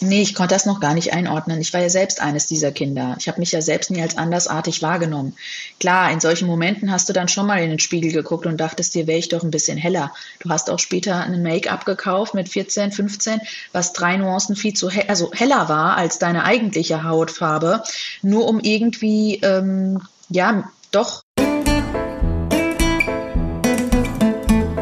[0.00, 1.60] Nee, ich konnte das noch gar nicht einordnen.
[1.60, 3.16] Ich war ja selbst eines dieser Kinder.
[3.18, 5.34] Ich habe mich ja selbst nie als andersartig wahrgenommen.
[5.78, 8.94] Klar, in solchen Momenten hast du dann schon mal in den Spiegel geguckt und dachtest
[8.94, 10.12] dir, wäre ich doch ein bisschen heller.
[10.40, 13.40] Du hast auch später ein Make-up gekauft mit 14, 15,
[13.72, 17.82] was drei Nuancen viel zu he also heller war als deine eigentliche Hautfarbe,
[18.22, 21.22] nur um irgendwie, ähm, ja, doch.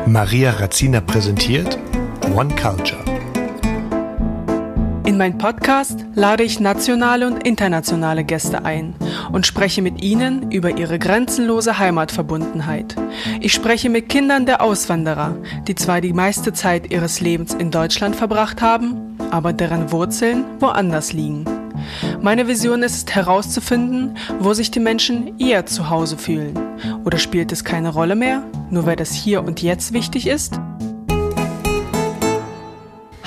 [0.06, 1.78] Maria Razzina präsentiert
[2.34, 3.11] One Culture.
[5.04, 8.94] In meinem Podcast lade ich nationale und internationale Gäste ein
[9.32, 12.94] und spreche mit ihnen über ihre grenzenlose Heimatverbundenheit.
[13.40, 18.14] Ich spreche mit Kindern der Auswanderer, die zwar die meiste Zeit ihres Lebens in Deutschland
[18.14, 21.44] verbracht haben, aber deren Wurzeln woanders liegen.
[22.20, 26.56] Meine Vision ist herauszufinden, wo sich die Menschen eher zu Hause fühlen.
[27.04, 30.60] Oder spielt es keine Rolle mehr, nur weil das hier und jetzt wichtig ist?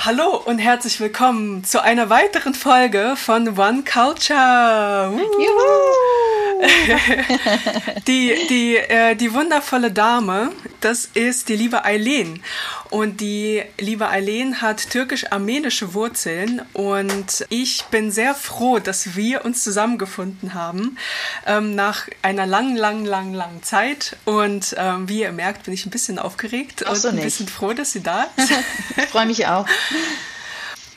[0.06, 5.10] Hallo und herzlich willkommen zu einer weiteren Folge von One Culture.
[5.12, 6.25] Uh.
[8.06, 12.42] die, die, äh, die wundervolle Dame, das ist die liebe Eileen.
[12.90, 19.64] Und die liebe Eileen hat türkisch-armenische Wurzeln und ich bin sehr froh, dass wir uns
[19.64, 20.96] zusammengefunden haben
[21.46, 24.16] ähm, nach einer langen, langen, langen, langen Zeit.
[24.24, 27.24] Und ähm, wie ihr merkt, bin ich ein bisschen aufgeregt so und ein nicht.
[27.24, 28.52] bisschen froh, dass sie da ist.
[28.96, 29.66] ich freue mich auch.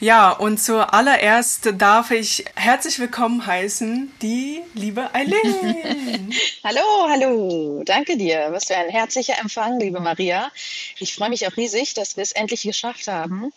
[0.02, 6.33] Ja, und zuallererst darf ich herzlich willkommen heißen die liebe Eileen.
[6.64, 7.83] hallo, hallo.
[7.86, 8.47] Danke dir.
[8.52, 10.52] Was für ein herzlicher Empfang, liebe Maria.
[11.00, 13.52] Ich freue mich auch riesig, dass wir es endlich geschafft haben.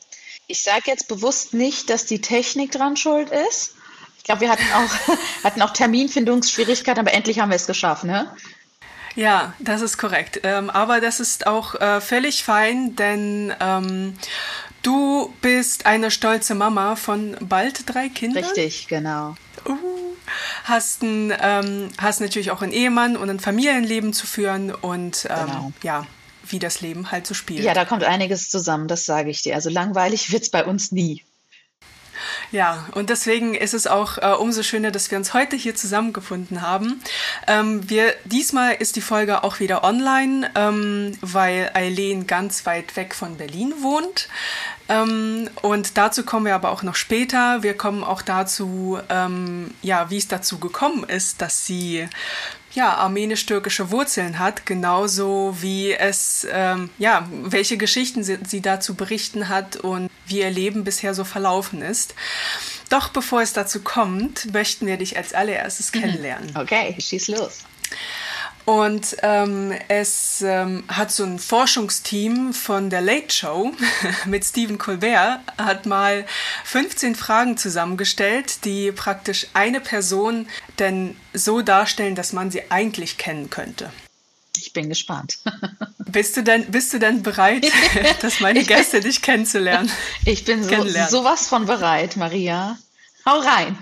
[0.49, 3.77] Ich sage jetzt bewusst nicht, dass die Technik dran schuld ist.
[4.19, 8.35] Ich glaube, wir hatten auch, hatten auch Terminfindungsschwierigkeiten, aber endlich haben wir es geschafft, ne?
[9.15, 10.41] Ja, das ist korrekt.
[10.43, 14.19] Ähm, aber das ist auch äh, völlig fein, denn ähm,
[14.83, 18.45] Du bist eine stolze Mama von bald drei Kindern.
[18.45, 19.37] Richtig, genau.
[19.65, 19.77] Uh,
[20.65, 25.47] hast, ein, ähm, hast natürlich auch einen Ehemann und ein Familienleben zu führen und ähm,
[25.47, 25.73] genau.
[25.83, 26.07] ja,
[26.49, 27.63] wie das Leben halt so spielt.
[27.63, 29.55] Ja, da kommt einiges zusammen, das sage ich dir.
[29.55, 31.23] Also langweilig wird es bei uns nie.
[32.53, 36.61] Ja, und deswegen ist es auch äh, umso schöner, dass wir uns heute hier zusammengefunden
[36.61, 37.01] haben.
[37.47, 43.15] Ähm, wir, diesmal ist die Folge auch wieder online, ähm, weil Eileen ganz weit weg
[43.15, 44.29] von Berlin wohnt.
[44.91, 47.63] Ähm, und dazu kommen wir aber auch noch später.
[47.63, 52.07] Wir kommen auch dazu, ähm, ja, wie es dazu gekommen ist, dass sie
[52.75, 59.49] ja, armenisch-türkische Wurzeln hat, genauso wie es, ähm, ja, welche Geschichten sie, sie dazu berichten
[59.49, 62.15] hat und wie ihr Leben bisher so verlaufen ist.
[62.89, 66.57] Doch bevor es dazu kommt, möchten wir dich als allererstes kennenlernen.
[66.57, 67.59] Okay, schieß los.
[68.65, 73.73] Und ähm, es ähm, hat so ein Forschungsteam von der Late Show
[74.27, 76.25] mit Stephen Colbert, hat mal
[76.65, 80.47] 15 Fragen zusammengestellt, die praktisch eine Person
[80.79, 83.91] denn so darstellen, dass man sie eigentlich kennen könnte.
[84.57, 85.39] Ich bin gespannt.
[85.99, 87.67] Bist du denn, bist du denn bereit,
[88.21, 89.91] dass meine Gäste dich kennenzulernen?
[90.27, 92.77] Ich bin so, sowas von bereit, Maria.
[93.25, 93.79] Hau rein.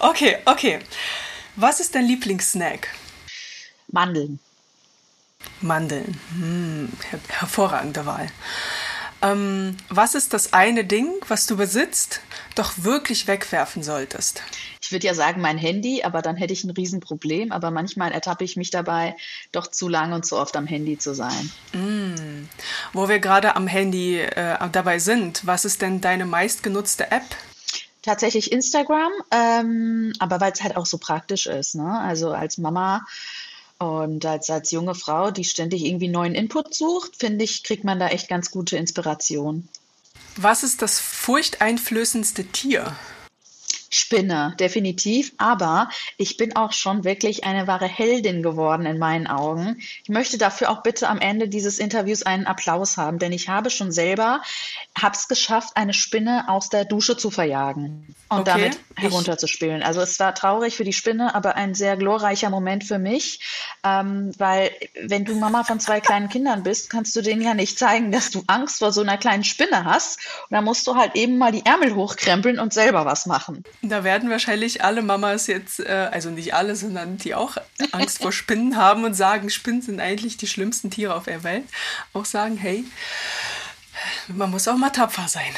[0.00, 0.80] Okay, okay.
[1.56, 2.88] Was ist dein Lieblingssnack?
[3.88, 4.38] Mandeln.
[5.60, 6.20] Mandeln.
[6.32, 8.28] Hm, her hervorragende Wahl.
[9.20, 12.20] Ähm, was ist das eine Ding, was du besitzt,
[12.54, 14.42] doch wirklich wegwerfen solltest?
[14.80, 17.50] Ich würde ja sagen mein Handy, aber dann hätte ich ein Riesenproblem.
[17.50, 19.16] Aber manchmal ertappe ich mich dabei,
[19.52, 21.50] doch zu lange und zu oft am Handy zu sein.
[21.72, 22.48] Mm.
[22.92, 27.24] Wo wir gerade am Handy äh, dabei sind, was ist denn deine meistgenutzte App?
[28.02, 31.74] Tatsächlich Instagram, ähm, aber weil es halt auch so praktisch ist.
[31.74, 32.00] Ne?
[32.00, 33.04] Also als Mama
[33.78, 37.98] und als, als junge Frau, die ständig irgendwie neuen Input sucht, finde ich, kriegt man
[37.98, 39.68] da echt ganz gute Inspiration.
[40.36, 42.96] Was ist das furchteinflößendste Tier?
[43.90, 45.32] Spinne, definitiv.
[45.38, 49.78] Aber ich bin auch schon wirklich eine wahre Heldin geworden in meinen Augen.
[50.02, 53.70] Ich möchte dafür auch bitte am Ende dieses Interviews einen Applaus haben, denn ich habe
[53.70, 54.42] schon selber,
[55.00, 58.50] habe es geschafft, eine Spinne aus der Dusche zu verjagen und okay.
[58.50, 59.82] damit herunterzuspülen.
[59.82, 63.40] Also es war traurig für die Spinne, aber ein sehr glorreicher Moment für mich,
[63.84, 64.70] ähm, weil
[65.00, 68.30] wenn du Mama von zwei kleinen Kindern bist, kannst du denen ja nicht zeigen, dass
[68.30, 70.18] du Angst vor so einer kleinen Spinne hast.
[70.48, 73.64] Und da musst du halt eben mal die Ärmel hochkrempeln und selber was machen.
[73.82, 77.56] Da werden wahrscheinlich alle Mamas jetzt, äh, also nicht alle, sondern die auch
[77.92, 81.64] Angst vor Spinnen haben und sagen, Spinnen sind eigentlich die schlimmsten Tiere auf der Welt,
[82.12, 82.84] auch sagen, hey,
[84.28, 85.54] man muss auch mal tapfer sein.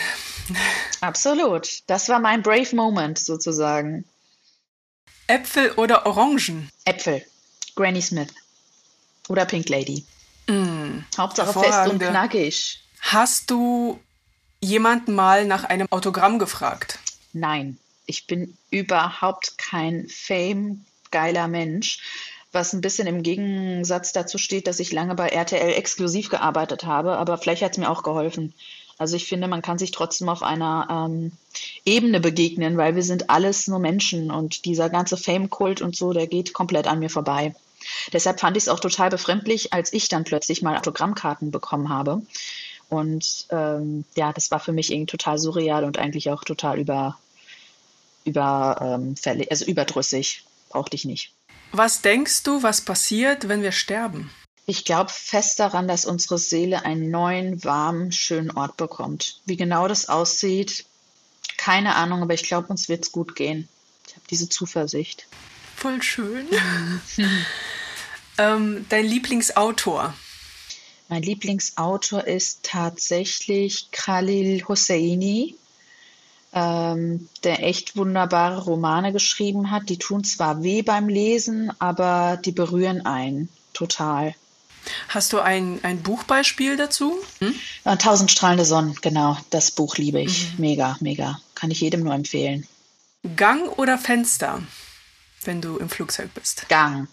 [1.01, 1.83] Absolut.
[1.87, 4.05] Das war mein Brave Moment sozusagen.
[5.27, 6.71] Äpfel oder Orangen?
[6.85, 7.25] Äpfel.
[7.77, 8.35] Granny Smith.
[9.29, 10.05] Oder Pink Lady.
[10.49, 12.83] Mm, Hauptsache fest und knackig.
[13.01, 14.01] Hast du
[14.61, 16.99] jemanden mal nach einem Autogramm gefragt?
[17.33, 17.79] Nein,
[18.11, 22.01] ich bin überhaupt kein Fame-geiler Mensch,
[22.53, 27.17] was ein bisschen im Gegensatz dazu steht, dass ich lange bei RTL exklusiv gearbeitet habe,
[27.17, 28.53] aber vielleicht hat es mir auch geholfen.
[28.99, 31.33] Also ich finde, man kann sich trotzdem auf einer ähm,
[31.87, 36.27] Ebene begegnen, weil wir sind alles nur Menschen und dieser ganze Fame-Kult und so, der
[36.27, 37.55] geht komplett an mir vorbei.
[38.13, 42.23] Deshalb fand ich es auch total befremdlich, als ich dann plötzlich mal Autogrammkarten bekommen habe.
[42.91, 47.17] Und ähm, ja, das war für mich irgendwie total surreal und eigentlich auch total über,
[48.25, 49.15] über, ähm,
[49.51, 50.45] also überdrüssig.
[50.69, 51.33] Brauchte ich nicht.
[51.73, 54.31] Was denkst du, was passiert, wenn wir sterben?
[54.67, 59.41] Ich glaube fest daran, dass unsere Seele einen neuen, warmen, schönen Ort bekommt.
[59.45, 60.85] Wie genau das aussieht,
[61.57, 63.69] keine Ahnung, aber ich glaube, uns wird es gut gehen.
[64.07, 65.27] Ich habe diese Zuversicht.
[65.77, 66.47] Voll schön.
[68.39, 70.15] ähm, dein Lieblingsautor?
[71.09, 75.57] Mein Lieblingsautor ist tatsächlich Khalil Hosseini,
[76.53, 79.89] ähm, der echt wunderbare Romane geschrieben hat.
[79.89, 84.35] Die tun zwar weh beim Lesen, aber die berühren einen total.
[85.09, 87.15] Hast du ein, ein Buchbeispiel dazu?
[87.39, 87.55] Hm?
[87.99, 89.37] Tausend strahlende Sonnen, genau.
[89.51, 90.53] Das Buch liebe ich.
[90.53, 90.61] Mhm.
[90.61, 91.41] Mega, mega.
[91.55, 92.67] Kann ich jedem nur empfehlen.
[93.37, 94.63] Gang oder Fenster,
[95.45, 96.69] wenn du im Flugzeug bist?
[96.69, 97.09] Gang.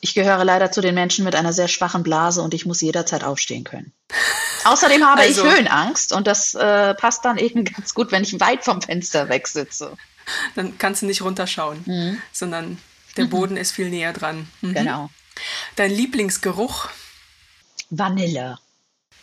[0.00, 3.22] Ich gehöre leider zu den Menschen mit einer sehr schwachen Blase und ich muss jederzeit
[3.22, 3.92] aufstehen können.
[4.64, 8.38] Außerdem habe also, ich Höhenangst und das äh, passt dann eben ganz gut, wenn ich
[8.40, 9.96] weit vom Fenster weg sitze.
[10.54, 12.22] Dann kannst du nicht runterschauen, mhm.
[12.32, 12.78] sondern
[13.16, 13.60] der Boden mhm.
[13.60, 14.48] ist viel näher dran.
[14.60, 14.74] Mhm.
[14.74, 15.10] Genau.
[15.76, 16.88] Dein Lieblingsgeruch?
[17.90, 18.58] Vanille.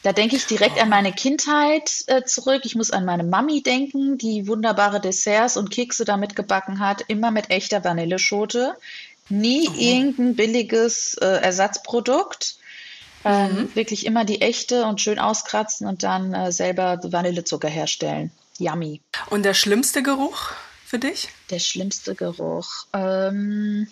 [0.01, 0.81] Da denke ich direkt oh.
[0.81, 2.61] an meine Kindheit äh, zurück.
[2.63, 7.31] Ich muss an meine Mami denken, die wunderbare Desserts und Kekse damit gebacken hat, immer
[7.31, 8.75] mit echter Vanilleschote.
[9.27, 9.73] Nie oh.
[9.77, 12.58] irgendein billiges äh, Ersatzprodukt.
[13.25, 13.75] Ähm, mhm.
[13.75, 18.31] Wirklich immer die echte und schön auskratzen und dann äh, selber Vanillezucker herstellen.
[18.57, 19.01] Yummy.
[19.29, 20.51] Und der schlimmste Geruch
[20.85, 21.29] für dich?
[21.49, 22.85] Der schlimmste Geruch.
[22.93, 23.87] Ähm,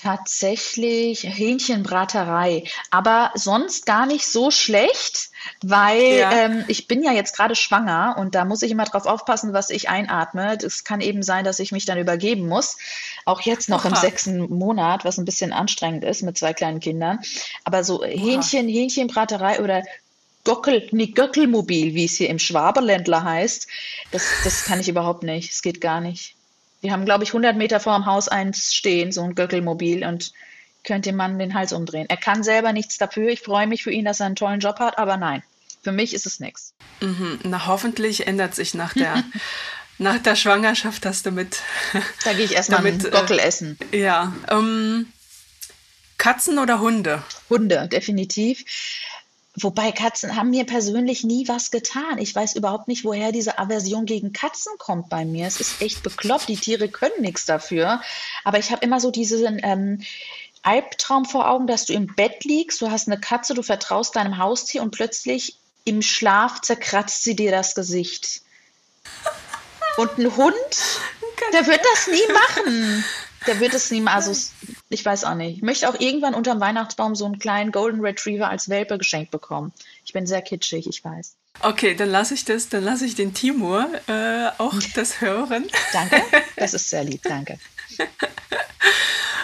[0.00, 2.62] Tatsächlich Hähnchenbraterei,
[2.92, 5.30] aber sonst gar nicht so schlecht,
[5.60, 6.30] weil ja.
[6.30, 9.70] ähm, ich bin ja jetzt gerade schwanger und da muss ich immer drauf aufpassen, was
[9.70, 10.56] ich einatme.
[10.62, 12.76] Es kann eben sein, dass ich mich dann übergeben muss,
[13.24, 13.88] auch jetzt noch Oha.
[13.88, 17.18] im sechsten Monat, was ein bisschen anstrengend ist mit zwei kleinen Kindern.
[17.64, 18.74] Aber so Hähnchen, Oha.
[18.74, 19.82] Hähnchenbraterei oder
[20.44, 23.66] Gockel, nee, Göckelmobil, wie es hier im Schwaberländler heißt,
[24.12, 25.50] das, das kann ich überhaupt nicht.
[25.50, 26.37] Es geht gar nicht.
[26.80, 30.32] Wir haben, glaube ich, 100 Meter vor dem Haus eins stehen, so ein Göckelmobil und
[30.84, 32.06] könnt dem Mann den Hals umdrehen.
[32.08, 33.28] Er kann selber nichts dafür.
[33.28, 35.42] Ich freue mich für ihn, dass er einen tollen Job hat, aber nein,
[35.82, 36.74] für mich ist es nichts.
[37.00, 37.40] Mhm.
[37.44, 39.24] Na, hoffentlich ändert sich nach der,
[39.98, 41.62] nach der Schwangerschaft, dass du mit.
[42.24, 43.78] Da gehe ich erstmal mit äh, Gockel essen.
[43.92, 44.32] Ja.
[44.50, 45.06] Ähm,
[46.16, 47.22] Katzen oder Hunde?
[47.48, 48.64] Hunde, definitiv.
[49.60, 52.18] Wobei Katzen haben mir persönlich nie was getan.
[52.18, 55.46] Ich weiß überhaupt nicht, woher diese Aversion gegen Katzen kommt bei mir.
[55.46, 56.48] Es ist echt bekloppt.
[56.48, 58.00] Die Tiere können nichts dafür.
[58.44, 60.02] Aber ich habe immer so diesen ähm,
[60.62, 64.38] Albtraum vor Augen, dass du im Bett liegst, du hast eine Katze, du vertraust deinem
[64.38, 68.42] Haustier und plötzlich im Schlaf zerkratzt sie dir das Gesicht.
[69.96, 70.54] Und ein Hund,
[71.52, 73.04] der wird das nie machen.
[73.46, 74.32] Der wird es nie mal, also
[74.90, 75.56] ich weiß auch nicht.
[75.58, 79.72] Ich möchte auch irgendwann unterm Weihnachtsbaum so einen kleinen Golden Retriever als Welpe geschenkt bekommen.
[80.04, 81.34] Ich bin sehr kitschig, ich weiß.
[81.60, 85.66] Okay, dann lasse ich das, dann lasse ich den Timur äh, auch das hören.
[85.92, 86.22] Danke,
[86.56, 87.58] das ist sehr lieb, danke.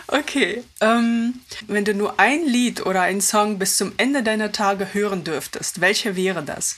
[0.06, 4.92] Okay, ähm, wenn du nur ein Lied oder einen Song bis zum Ende deiner Tage
[4.92, 6.76] hören dürftest, welcher wäre das?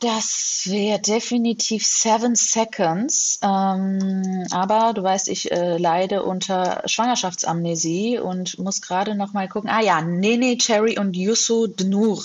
[0.00, 3.40] Das wäre definitiv Seven Seconds.
[3.42, 9.68] Ähm, aber du weißt, ich äh, leide unter Schwangerschaftsamnesie und muss gerade noch mal gucken.
[9.68, 12.22] Ah ja, Nene Cherry und Yusu Dnur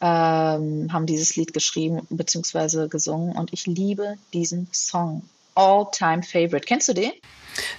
[0.00, 2.88] ähm, haben dieses Lied geschrieben bzw.
[2.88, 5.22] gesungen und ich liebe diesen Song.
[5.54, 6.66] All-time favorite.
[6.66, 7.12] Kennst du den?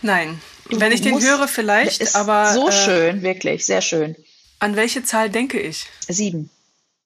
[0.01, 0.39] Nein.
[0.69, 2.53] Du Wenn ich den höre, vielleicht, ist aber.
[2.53, 4.15] So äh, schön, wirklich, sehr schön.
[4.59, 5.87] An welche Zahl denke ich?
[6.07, 6.49] Sieben.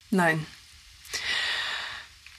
[0.09, 0.45] Nein.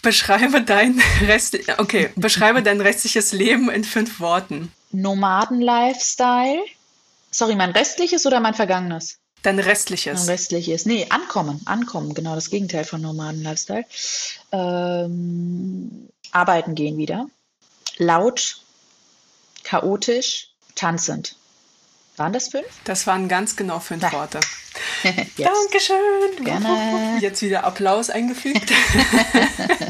[0.03, 4.73] Beschreibe dein Rest, okay, beschreibe dein restliches Leben in fünf Worten.
[4.91, 6.61] Nomaden-Lifestyle.
[7.31, 9.19] Sorry, mein restliches oder mein vergangenes?
[9.43, 10.21] Dein restliches.
[10.21, 10.87] Mein restliches.
[10.87, 11.61] Nee, Ankommen.
[11.65, 13.85] Ankommen, genau das Gegenteil von Nomaden-Lifestyle.
[14.53, 17.27] Ähm, arbeiten gehen wieder.
[17.97, 18.61] Laut,
[19.65, 21.37] chaotisch, tanzend.
[22.23, 22.67] Waren das fünf?
[22.85, 24.13] Das waren ganz genau fünf ja.
[24.13, 24.39] Worte.
[25.37, 26.45] Dankeschön.
[26.45, 27.19] Gerne.
[27.21, 28.71] Jetzt wieder Applaus eingefügt.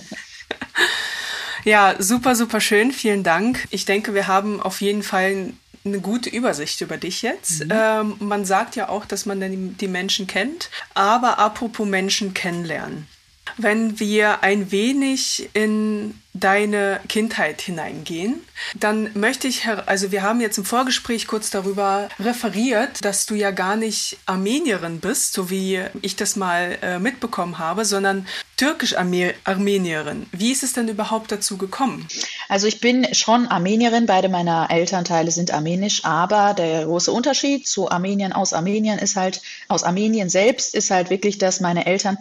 [1.64, 2.90] ja, super, super schön.
[2.90, 3.68] Vielen Dank.
[3.68, 5.52] Ich denke, wir haben auf jeden Fall
[5.84, 7.66] eine gute Übersicht über dich jetzt.
[7.66, 7.70] Mhm.
[7.70, 13.08] Ähm, man sagt ja auch, dass man die Menschen kennt, aber apropos Menschen kennenlernen.
[13.56, 18.40] Wenn wir ein wenig in deine Kindheit hineingehen,
[18.74, 23.50] dann möchte ich, also wir haben jetzt im Vorgespräch kurz darüber referiert, dass du ja
[23.50, 30.26] gar nicht Armenierin bist, so wie ich das mal äh, mitbekommen habe, sondern türkisch-Armenierin.
[30.32, 32.06] Wie ist es denn überhaupt dazu gekommen?
[32.48, 37.90] Also ich bin schon Armenierin, beide meiner Elternteile sind armenisch, aber der große Unterschied zu
[37.90, 42.16] Armenien aus Armenien ist halt, aus Armenien selbst ist halt wirklich, dass meine Eltern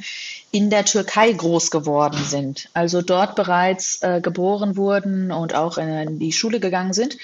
[0.52, 6.20] in der Türkei groß geworden sind, also dort bereits äh, geboren wurden und auch in
[6.20, 7.18] die Schule gegangen sind.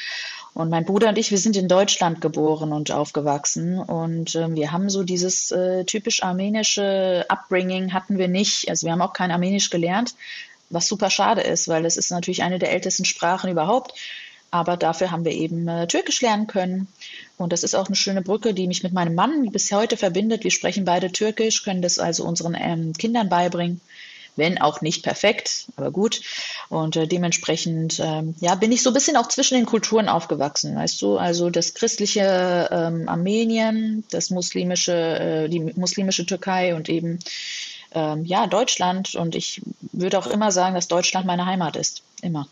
[0.53, 3.77] Und mein Bruder und ich, wir sind in Deutschland geboren und aufgewachsen.
[3.77, 8.67] Und äh, wir haben so dieses äh, typisch armenische Upbringing hatten wir nicht.
[8.67, 10.15] Also wir haben auch kein Armenisch gelernt,
[10.71, 13.93] was super schade ist, weil es ist natürlich eine der ältesten Sprachen überhaupt.
[14.49, 16.87] Aber dafür haben wir eben äh, Türkisch lernen können.
[17.37, 20.43] Und das ist auch eine schöne Brücke, die mich mit meinem Mann bis heute verbindet.
[20.43, 23.81] Wir sprechen beide Türkisch, können das also unseren ähm, Kindern beibringen,
[24.37, 26.21] wenn auch nicht perfekt, aber gut.
[26.69, 30.75] Und äh, dementsprechend, ähm, ja, bin ich so ein bisschen auch zwischen den Kulturen aufgewachsen,
[30.75, 31.17] weißt du?
[31.17, 37.19] Also das christliche ähm, Armenien, das muslimische, äh, die muslimische Türkei und eben
[37.91, 39.15] ähm, ja Deutschland.
[39.15, 39.61] Und ich
[39.91, 42.47] würde auch immer sagen, dass Deutschland meine Heimat ist, immer.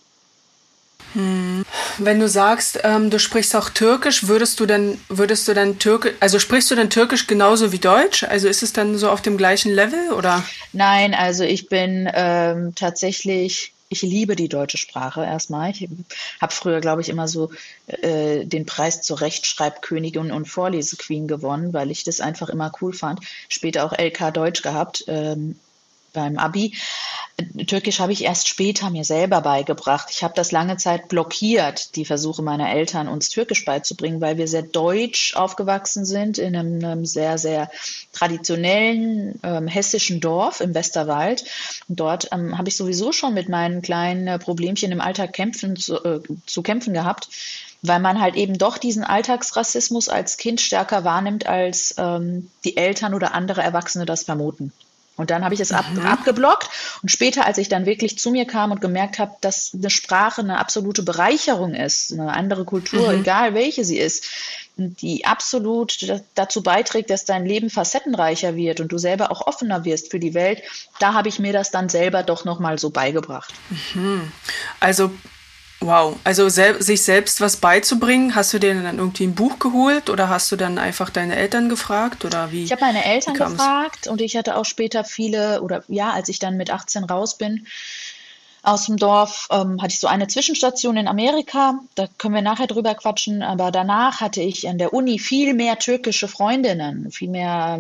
[1.98, 6.14] Wenn du sagst, ähm, du sprichst auch Türkisch, würdest du dann, würdest du dann Türkisch,
[6.20, 8.24] also sprichst du dann Türkisch genauso wie Deutsch?
[8.24, 10.44] Also ist es dann so auf dem gleichen Level oder?
[10.74, 15.72] Nein, also ich bin ähm, tatsächlich, ich liebe die deutsche Sprache erstmal.
[15.72, 15.88] Ich
[16.42, 17.52] habe früher, glaube ich, immer so
[17.88, 23.22] äh, den Preis zur Rechtschreibkönigin und Vorlesequeen gewonnen, weil ich das einfach immer cool fand.
[23.48, 25.06] Später auch LK Deutsch gehabt.
[25.08, 25.58] Ähm,
[26.16, 26.74] beim Abi.
[27.68, 30.08] Türkisch habe ich erst später mir selber beigebracht.
[30.10, 34.48] Ich habe das lange Zeit blockiert, die Versuche meiner Eltern, uns Türkisch beizubringen, weil wir
[34.48, 37.70] sehr deutsch aufgewachsen sind, in einem, einem sehr, sehr
[38.14, 41.44] traditionellen ähm, hessischen Dorf im Westerwald.
[41.90, 45.76] Und dort ähm, habe ich sowieso schon mit meinen kleinen äh, Problemchen im Alltag kämpfen,
[45.76, 47.28] zu, äh, zu kämpfen gehabt
[47.88, 53.14] weil man halt eben doch diesen Alltagsrassismus als Kind stärker wahrnimmt, als ähm, die Eltern
[53.14, 54.72] oder andere Erwachsene das vermuten.
[55.18, 56.06] Und dann habe ich es ab, mhm.
[56.06, 56.70] abgeblockt.
[57.02, 60.42] Und später, als ich dann wirklich zu mir kam und gemerkt habe, dass eine Sprache
[60.42, 63.22] eine absolute Bereicherung ist, eine andere Kultur, mhm.
[63.22, 64.26] egal welche sie ist,
[64.78, 70.12] die absolut dazu beiträgt, dass dein Leben facettenreicher wird und du selber auch offener wirst
[70.12, 70.62] für die Welt,
[71.00, 73.54] da habe ich mir das dann selber doch nochmal so beigebracht.
[73.94, 74.32] Mhm.
[74.82, 75.12] Also
[75.82, 80.10] Wow, also sel sich selbst was beizubringen, hast du dir dann irgendwie ein Buch geholt
[80.10, 82.64] oder hast du dann einfach deine Eltern gefragt oder wie?
[82.64, 86.40] Ich habe meine Eltern gefragt und ich hatte auch später viele oder ja, als ich
[86.40, 87.68] dann mit 18 raus bin
[88.66, 91.80] aus dem Dorf, ähm, hatte ich so eine Zwischenstation in Amerika.
[91.94, 93.44] Da können wir nachher drüber quatschen.
[93.44, 97.80] Aber danach hatte ich an der Uni viel mehr türkische Freundinnen, viel mehr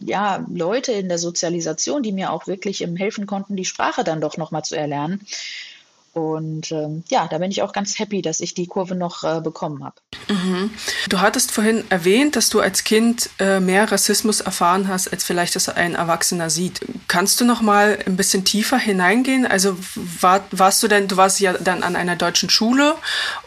[0.00, 4.36] ja, Leute in der Sozialisation, die mir auch wirklich helfen konnten, die Sprache dann doch
[4.36, 5.26] nochmal zu erlernen.
[6.18, 9.40] Und ähm, ja, da bin ich auch ganz happy, dass ich die Kurve noch äh,
[9.40, 9.96] bekommen habe.
[10.28, 10.70] Mhm.
[11.08, 15.56] Du hattest vorhin erwähnt, dass du als Kind äh, mehr Rassismus erfahren hast, als vielleicht
[15.56, 16.80] das ein Erwachsener sieht.
[17.06, 19.46] Kannst du noch mal ein bisschen tiefer hineingehen?
[19.46, 19.76] Also
[20.20, 22.94] war, warst du denn, du warst ja dann an einer deutschen Schule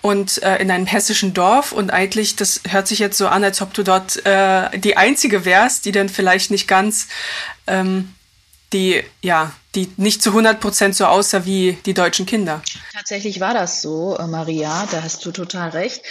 [0.01, 3.62] und äh, in einem hessischen Dorf und eigentlich, das hört sich jetzt so an, als
[3.62, 7.08] ob du dort äh, die Einzige wärst, die dann vielleicht nicht ganz
[7.68, 8.13] ähm,
[8.74, 12.62] die, ja, die nicht zu 100 Prozent so aussah wie die deutschen Kinder.
[12.94, 16.01] Tatsächlich war das so, äh, Maria, da hast du total recht.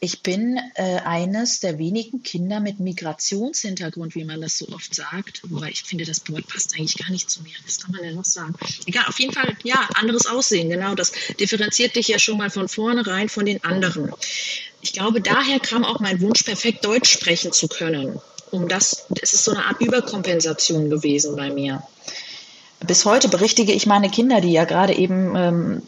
[0.00, 5.42] Ich bin äh, eines der wenigen Kinder mit Migrationshintergrund, wie man das so oft sagt.
[5.50, 7.52] Wobei ich finde, das Wort passt eigentlich gar nicht zu mir.
[7.66, 8.54] Was kann man denn noch sagen?
[8.86, 10.94] Egal, auf jeden Fall, ja, anderes Aussehen, genau.
[10.94, 14.10] Das differenziert dich ja schon mal von vornherein von den anderen.
[14.80, 18.18] Ich glaube, daher kam auch mein Wunsch, perfekt Deutsch sprechen zu können.
[18.50, 21.82] Um das, es ist so eine Art Überkompensation gewesen bei mir
[22.80, 25.82] bis heute berichtige ich meine Kinder, die ja gerade eben ähm,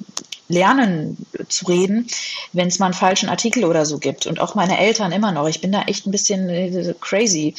[0.48, 1.16] lernen
[1.48, 2.06] zu reden,
[2.52, 4.26] wenn es mal einen falschen Artikel oder so gibt.
[4.26, 5.48] Und auch meine Eltern immer noch.
[5.48, 7.54] Ich bin da echt ein bisschen äh, crazy.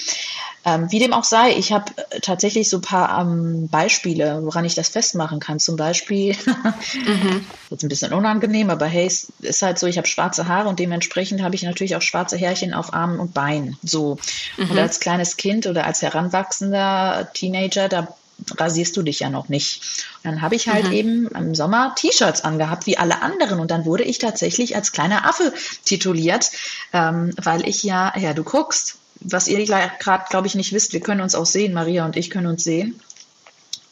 [0.66, 4.76] Ähm, wie dem auch sei, ich habe tatsächlich so ein paar ähm, Beispiele, woran ich
[4.76, 5.60] das festmachen kann.
[5.60, 6.38] Zum Beispiel,
[7.06, 7.46] mhm.
[7.70, 10.80] jetzt ein bisschen unangenehm, aber hey, es ist halt so, ich habe schwarze Haare und
[10.80, 13.78] dementsprechend habe ich natürlich auch schwarze Härchen auf Armen und Beinen.
[13.84, 14.18] So.
[14.56, 14.72] Mhm.
[14.72, 18.16] Und als kleines Kind oder als heranwachsender Teenager, da
[18.58, 20.06] rasierst du dich ja noch nicht.
[20.24, 20.94] Und dann habe ich halt mhm.
[20.94, 23.60] eben im Sommer T-Shirts angehabt, wie alle anderen.
[23.60, 25.54] Und dann wurde ich tatsächlich als kleiner Affe
[25.86, 26.52] tituliert,
[26.92, 31.00] ähm, weil ich ja, ja, du guckst, was ihr gerade, glaube ich, nicht wisst, wir
[31.00, 33.00] können uns auch sehen, Maria und ich können uns sehen,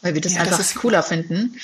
[0.02, 1.58] weil wir das ja, einfach das cooler finden.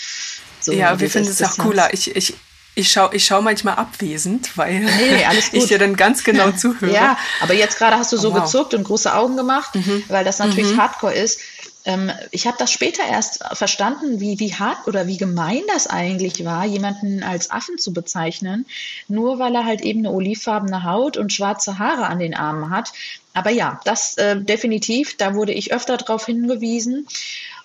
[0.60, 1.92] So, ja, wir finden es auch cooler.
[1.92, 2.34] Ich, ich,
[2.74, 6.92] ich schaue ich schau manchmal abwesend, weil nee, ich dir dann ganz genau zuhöre.
[6.92, 8.44] Ja, aber jetzt gerade hast du so oh, wow.
[8.44, 10.04] gezuckt und große Augen gemacht, mhm.
[10.08, 10.80] weil das natürlich mhm.
[10.80, 11.40] Hardcore ist
[11.88, 16.44] Ähm, ich habe das später erst verstanden, wie, wie hart oder wie gemein das eigentlich
[16.44, 18.66] war, jemanden als Affen zu bezeichnen,
[19.08, 22.92] nur weil er halt eben eine olivfarbene Haut und schwarze Haare an den Armen hat.
[23.32, 27.06] Aber ja, das äh, definitiv, da wurde ich öfter darauf hingewiesen.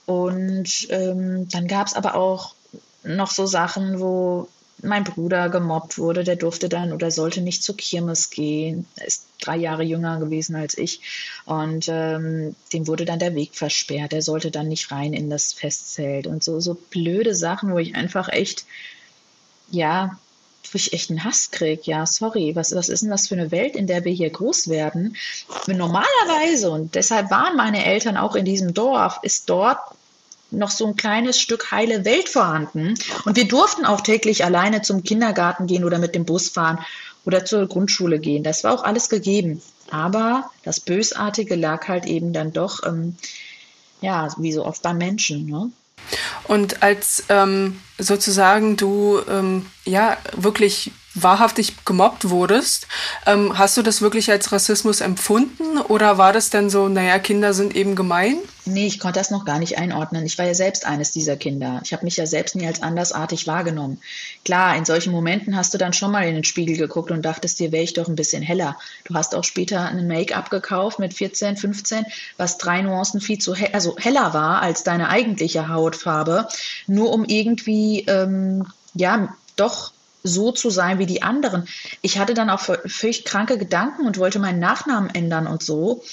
[0.05, 2.55] Und ähm, dann gab es aber auch
[3.03, 4.47] noch so Sachen, wo
[4.83, 8.85] mein Bruder gemobbt wurde, der durfte dann oder sollte nicht zur Kirmes gehen.
[8.95, 11.01] Er ist drei Jahre jünger gewesen als ich.
[11.45, 14.13] Und ähm, dem wurde dann der Weg versperrt.
[14.13, 16.27] Er sollte dann nicht rein in das Festzelt.
[16.27, 18.65] Und so, so blöde Sachen, wo ich einfach echt,
[19.71, 20.17] ja,
[20.71, 21.81] wo ich echt einen Hass kriege.
[21.85, 24.69] Ja, sorry, was, was ist denn das für eine Welt, in der wir hier groß
[24.69, 25.15] werden?
[25.67, 29.79] Normalerweise, und deshalb waren meine Eltern auch in diesem Dorf, ist dort
[30.53, 32.95] noch so ein kleines Stück heile Welt vorhanden.
[33.25, 36.79] Und wir durften auch täglich alleine zum Kindergarten gehen oder mit dem Bus fahren
[37.25, 38.43] oder zur Grundschule gehen.
[38.43, 39.61] Das war auch alles gegeben.
[39.89, 43.15] Aber das Bösartige lag halt eben dann doch, ähm,
[44.01, 45.45] ja, wie so oft beim Menschen.
[45.45, 45.71] Ne?
[46.45, 52.87] Und als ähm, sozusagen du ähm, ja wirklich wahrhaftig gemobbt wurdest,
[53.25, 57.53] ähm, hast du das wirklich als Rassismus empfunden oder war das denn so, naja, Kinder
[57.53, 58.37] sind eben gemein?
[58.65, 60.25] Nee, ich konnte das noch gar nicht einordnen.
[60.25, 61.81] Ich war ja selbst eines dieser Kinder.
[61.83, 63.99] Ich habe mich ja selbst nie als andersartig wahrgenommen.
[64.45, 67.59] Klar, in solchen Momenten hast du dann schon mal in den Spiegel geguckt und dachtest
[67.59, 68.77] dir, wäre ich doch ein bisschen heller.
[69.03, 72.05] Du hast auch später ein Make-up gekauft mit 14, 15,
[72.37, 76.47] was drei Nuancen viel zu he also heller war als deine eigentliche Hautfarbe,
[76.87, 79.92] nur um irgendwie ähm, ja doch
[80.23, 81.67] so zu sein wie die anderen.
[82.01, 86.03] Ich hatte dann auch völlig kranke Gedanken und wollte meinen Nachnamen ändern und so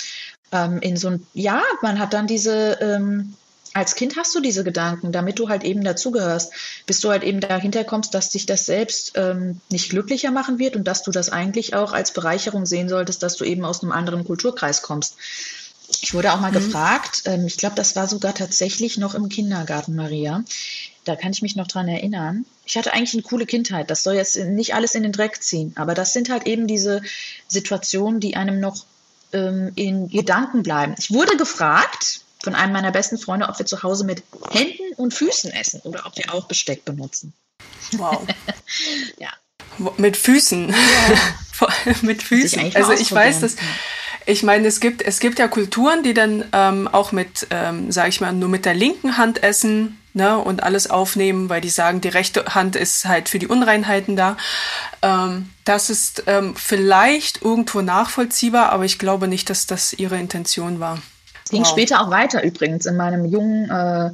[0.53, 3.35] ähm, in so ein, ja, man hat dann diese, ähm,
[3.73, 6.53] als Kind hast du diese Gedanken, damit du halt eben dazugehörst,
[6.87, 10.75] bis du halt eben dahinter kommst, dass dich das selbst ähm, nicht glücklicher machen wird
[10.75, 13.93] und dass du das eigentlich auch als Bereicherung sehen solltest, dass du eben aus einem
[13.93, 15.17] anderen Kulturkreis kommst.
[16.03, 16.55] Ich wurde auch mal mhm.
[16.55, 20.43] gefragt, ähm, ich glaube, das war sogar tatsächlich noch im Kindergarten, Maria.
[21.05, 22.45] Da kann ich mich noch dran erinnern.
[22.67, 23.91] Ich hatte eigentlich eine coole Kindheit.
[23.91, 25.73] Das soll jetzt nicht alles in den Dreck ziehen.
[25.77, 27.03] Aber das sind halt eben diese
[27.49, 28.85] Situationen, die einem noch
[29.33, 30.95] ähm, in Gedanken bleiben.
[30.99, 35.15] Ich wurde gefragt von einem meiner besten Freunde, ob wir zu Hause mit Händen und
[35.15, 37.33] Füßen essen oder ob wir auch Besteck benutzen.
[37.93, 38.27] Wow.
[39.19, 39.31] ja.
[39.97, 40.69] Mit Füßen.
[40.69, 41.69] Ja.
[42.03, 42.75] mit Füßen.
[42.75, 43.57] Also ich weiß, dass
[44.27, 48.11] ich meine, es gibt, es gibt ja Kulturen, die dann ähm, auch mit, ähm, sage
[48.11, 52.01] ich mal, nur mit der linken Hand essen ne, und alles aufnehmen, weil die sagen,
[52.01, 54.37] die rechte Hand ist halt für die Unreinheiten da.
[55.03, 60.81] Ähm, das ist ähm, vielleicht irgendwo nachvollziehbar, aber ich glaube nicht, dass das ihre Intention
[60.81, 60.99] war.
[61.45, 61.71] Es ging wow.
[61.71, 64.11] später auch weiter übrigens in meinem jungen, äh,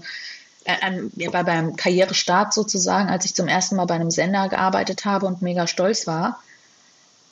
[0.65, 5.27] äh, bei beim Karrierestart sozusagen, als ich zum ersten Mal bei einem Sender gearbeitet habe
[5.27, 6.41] und mega stolz war.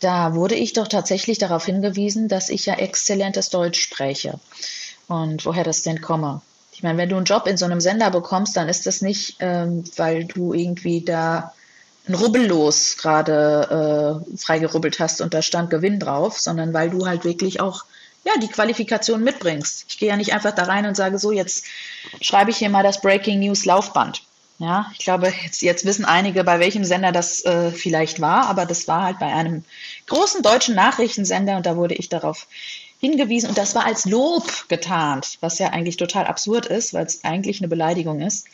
[0.00, 4.38] Da wurde ich doch tatsächlich darauf hingewiesen, dass ich ja exzellentes Deutsch spreche
[5.08, 6.42] und woher das denn komme.
[6.84, 9.84] Meine, wenn du einen Job in so einem Sender bekommst, dann ist das nicht, ähm,
[9.96, 11.54] weil du irgendwie da
[12.06, 17.24] ein Rubbellos gerade äh, freigerubbelt hast und da stand Gewinn drauf, sondern weil du halt
[17.24, 17.86] wirklich auch
[18.26, 19.86] ja, die Qualifikation mitbringst.
[19.88, 21.64] Ich gehe ja nicht einfach da rein und sage so, jetzt
[22.20, 24.22] schreibe ich hier mal das Breaking News Laufband.
[24.58, 28.66] Ja, ich glaube, jetzt, jetzt wissen einige, bei welchem Sender das äh, vielleicht war, aber
[28.66, 29.64] das war halt bei einem
[30.06, 32.46] großen deutschen Nachrichtensender und da wurde ich darauf
[33.04, 37.22] hingewiesen und das war als Lob getarnt, was ja eigentlich total absurd ist, weil es
[37.22, 38.46] eigentlich eine Beleidigung ist.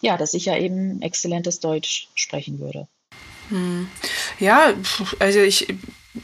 [0.00, 2.88] Ja, dass ich ja eben exzellentes Deutsch sprechen würde.
[3.50, 3.88] Hm.
[4.40, 4.74] Ja,
[5.20, 5.72] also ich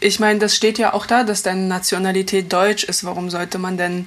[0.01, 3.05] ich meine, das steht ja auch da, dass deine Nationalität deutsch ist.
[3.05, 4.07] Warum sollte man denn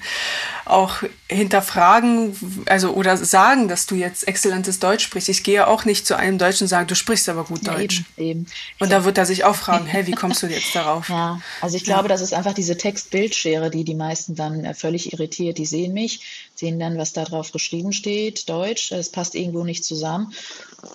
[0.65, 5.29] auch hinterfragen, also oder sagen, dass du jetzt exzellentes Deutsch sprichst?
[5.29, 8.03] Ich gehe auch nicht zu einem Deutschen und sage, du sprichst aber gut Deutsch.
[8.15, 8.45] Ja, eben, eben.
[8.79, 11.09] Und da wird er sich auch fragen, hey, wie kommst du jetzt darauf?
[11.21, 12.07] Ja, also ich glaube, ja.
[12.09, 15.57] das ist einfach diese Text-Bildschere, die die meisten dann äh, völlig irritiert.
[15.57, 18.91] Die sehen mich, sehen dann, was da drauf geschrieben steht, Deutsch.
[18.91, 20.33] Es passt irgendwo nicht zusammen.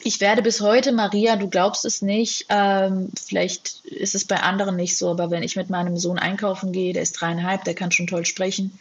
[0.01, 4.77] Ich werde bis heute, Maria, du glaubst es nicht, ähm, vielleicht ist es bei anderen
[4.77, 7.93] nicht so, aber wenn ich mit meinem Sohn einkaufen gehe, der ist dreieinhalb, der kann
[7.93, 8.79] schon toll sprechen,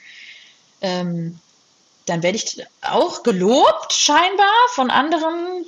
[0.82, 1.39] ähm,
[2.06, 5.65] dann werde ich auch gelobt, scheinbar, von anderen.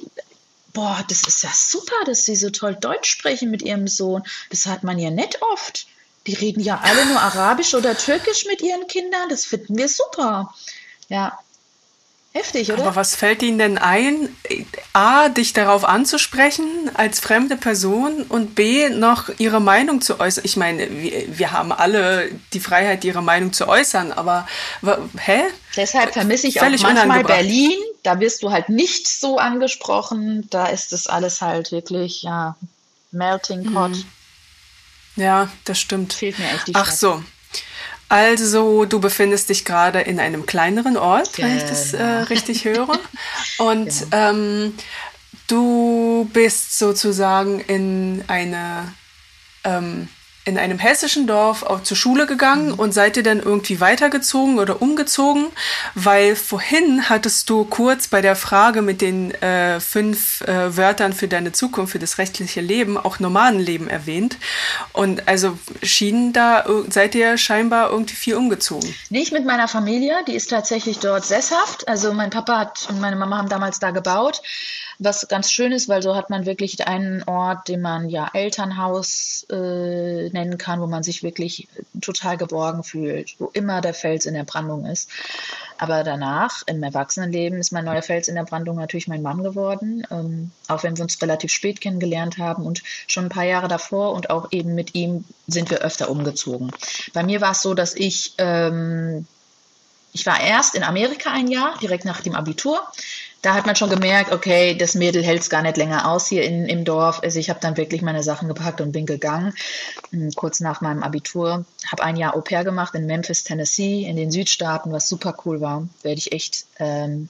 [0.73, 4.23] Boah, das ist ja super, dass sie so toll Deutsch sprechen mit ihrem Sohn.
[4.50, 5.88] Das hat man ja nicht oft.
[6.28, 9.30] Die reden ja alle nur Arabisch oder Türkisch mit ihren Kindern.
[9.30, 10.54] Das finden wir super.
[11.10, 11.39] Ja,
[12.38, 12.84] Heftig, oder?
[12.84, 14.30] Aber was fällt Ihnen denn ein,
[14.93, 20.43] A, dich darauf anzusprechen als fremde Person und B, noch Ihre Meinung zu äußern?
[20.45, 24.47] Ich meine, wir, wir haben alle die Freiheit, ihre Meinung zu äußern, aber
[25.17, 25.41] hä?
[25.76, 27.73] Deshalb vermisse ich Völlig auch manchmal Berlin.
[28.04, 30.47] Da wirst du halt nicht so angesprochen.
[30.50, 32.56] Da ist es alles halt wirklich, ja,
[33.12, 33.91] Melting Pot.
[35.15, 36.13] Ja, das stimmt.
[36.13, 37.00] Fehlt mir echt die Ach Stadt.
[37.00, 37.23] so.
[38.10, 41.50] Also, du befindest dich gerade in einem kleineren Ort, genau.
[41.50, 42.24] wenn ich das äh, genau.
[42.24, 43.00] richtig höre.
[43.58, 44.30] Und genau.
[44.30, 44.74] ähm,
[45.48, 48.93] du bist sozusagen in eine
[49.63, 50.08] ähm,
[50.47, 52.79] in einem hessischen Dorf auch zur Schule gegangen mhm.
[52.79, 55.47] und seid ihr dann irgendwie weitergezogen oder umgezogen?
[55.93, 61.27] Weil vorhin hattest du kurz bei der Frage mit den äh, fünf äh, Wörtern für
[61.27, 64.38] deine Zukunft, für das rechtliche Leben, auch Nomadenleben erwähnt.
[64.93, 68.95] Und also schienen da, seid ihr scheinbar irgendwie viel umgezogen?
[69.10, 71.88] Nicht mit meiner Familie, die ist tatsächlich dort sesshaft.
[71.89, 74.41] Also mein Papa hat und meine Mama haben damals da gebaut
[74.99, 79.45] was ganz schön ist, weil so hat man wirklich einen Ort, den man ja Elternhaus
[79.51, 81.67] äh, nennen kann, wo man sich wirklich
[82.01, 85.10] total geborgen fühlt, wo immer der Fels in der Brandung ist.
[85.77, 90.05] Aber danach, im Erwachsenenleben, ist mein neuer Fels in der Brandung natürlich mein Mann geworden,
[90.10, 94.13] ähm, auch wenn wir uns relativ spät kennengelernt haben und schon ein paar Jahre davor
[94.13, 96.71] und auch eben mit ihm sind wir öfter umgezogen.
[97.13, 99.27] Bei mir war es so, dass ich ähm,
[100.13, 102.81] ich war erst in Amerika ein Jahr, direkt nach dem Abitur
[103.41, 106.43] da hat man schon gemerkt, okay, das Mädel hält es gar nicht länger aus hier
[106.43, 107.21] in, im Dorf.
[107.23, 109.54] Also ich habe dann wirklich meine Sachen gepackt und bin gegangen.
[110.12, 111.65] Hm, kurz nach meinem Abitur.
[111.91, 115.62] Habe ein Jahr Au pair gemacht in Memphis, Tennessee, in den Südstaaten, was super cool
[115.62, 115.88] war.
[116.02, 117.30] Werde ich echt ähm,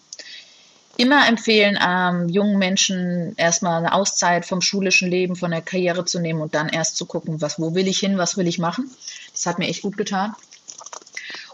[0.95, 6.19] immer empfehlen, ähm, jungen Menschen erstmal eine Auszeit vom schulischen Leben, von der Karriere zu
[6.19, 8.89] nehmen und dann erst zu gucken, was, wo will ich hin, was will ich machen.
[9.33, 10.35] Das hat mir echt gut getan.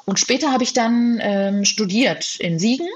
[0.05, 2.87] Und später habe ich dann ähm, studiert in Siegen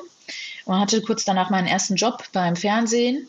[0.67, 3.27] und hatte kurz danach meinen ersten Job beim Fernsehen.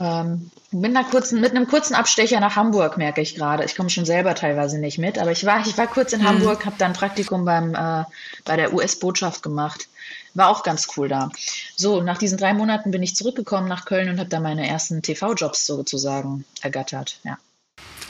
[0.00, 3.64] Ähm, mit, einer kurzen, mit einem kurzen Abstecher nach Hamburg, merke ich gerade.
[3.64, 6.28] Ich komme schon selber teilweise nicht mit, aber ich war, ich war kurz in mhm.
[6.28, 8.04] Hamburg, habe dann Praktikum beim, äh,
[8.44, 9.88] bei der US-Botschaft gemacht.
[10.34, 11.30] War auch ganz cool da.
[11.74, 15.02] So, nach diesen drei Monaten bin ich zurückgekommen nach Köln und habe da meine ersten
[15.02, 17.18] TV-Jobs sozusagen ergattert.
[17.24, 17.38] Ja.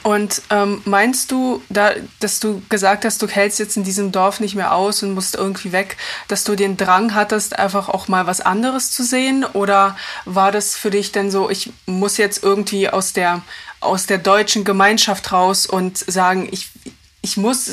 [0.08, 4.40] Und ähm, meinst du, da, dass du gesagt hast, du hältst jetzt in diesem Dorf
[4.40, 5.96] nicht mehr aus und musst irgendwie weg,
[6.28, 9.44] dass du den Drang hattest, einfach auch mal was anderes zu sehen?
[9.44, 13.42] Oder war das für dich denn so, ich muss jetzt irgendwie aus der,
[13.80, 16.70] aus der deutschen Gemeinschaft raus und sagen, ich,
[17.20, 17.72] ich muss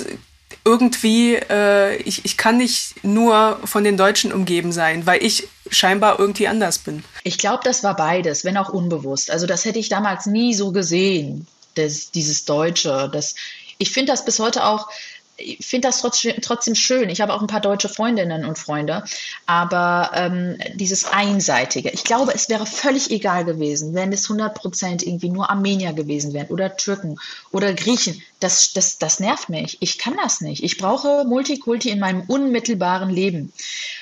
[0.65, 6.19] irgendwie, äh, ich, ich kann nicht nur von den Deutschen umgeben sein, weil ich scheinbar
[6.19, 7.03] irgendwie anders bin.
[7.23, 9.29] Ich glaube, das war beides, wenn auch unbewusst.
[9.29, 13.09] Also das hätte ich damals nie so gesehen das, dieses Deutsche.
[13.11, 13.35] Das,
[13.77, 14.89] ich finde das bis heute auch,
[15.37, 17.09] ich finde das trotzdem, schön.
[17.09, 19.03] Ich habe auch ein paar deutsche Freundinnen und Freunde,
[19.45, 21.89] aber ähm, dieses Einseitige.
[21.89, 26.33] Ich glaube, es wäre völlig egal gewesen, wenn es 100 Prozent irgendwie nur Armenier gewesen
[26.33, 27.19] wären oder Türken
[27.51, 28.21] oder Griechen.
[28.39, 29.77] Das, das, das nervt mich.
[29.81, 30.63] Ich kann das nicht.
[30.63, 33.51] Ich brauche Multikulti in meinem unmittelbaren Leben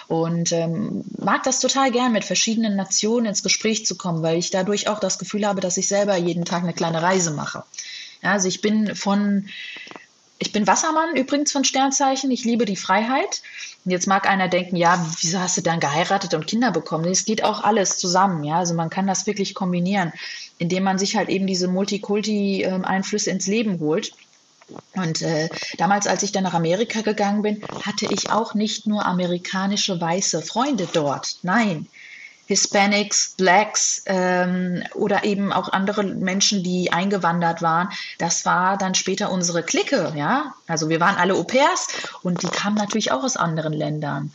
[0.07, 4.51] und ähm, mag das total gern, mit verschiedenen Nationen ins Gespräch zu kommen, weil ich
[4.51, 7.63] dadurch auch das Gefühl habe, dass ich selber jeden Tag eine kleine Reise mache.
[8.21, 9.47] Also ich bin von
[10.43, 12.29] ich bin Wassermann übrigens von Sternzeichen.
[12.29, 13.41] Ich liebe die Freiheit.
[13.85, 17.05] Und jetzt mag einer denken, ja, wieso hast du dann geheiratet und Kinder bekommen?
[17.05, 18.43] Es geht auch alles zusammen.
[18.43, 20.11] Ja, also man kann das wirklich kombinieren,
[20.57, 24.11] indem man sich halt eben diese Multikulti-Einflüsse ins Leben holt.
[24.95, 29.05] Und äh, damals, als ich dann nach Amerika gegangen bin, hatte ich auch nicht nur
[29.05, 31.37] amerikanische weiße Freunde dort.
[31.43, 31.87] Nein,
[32.45, 37.89] Hispanics, Blacks ähm, oder eben auch andere Menschen, die eingewandert waren.
[38.17, 40.53] Das war dann später unsere Clique, ja.
[40.67, 41.87] Also wir waren alle Au pairs
[42.21, 44.31] und die kamen natürlich auch aus anderen Ländern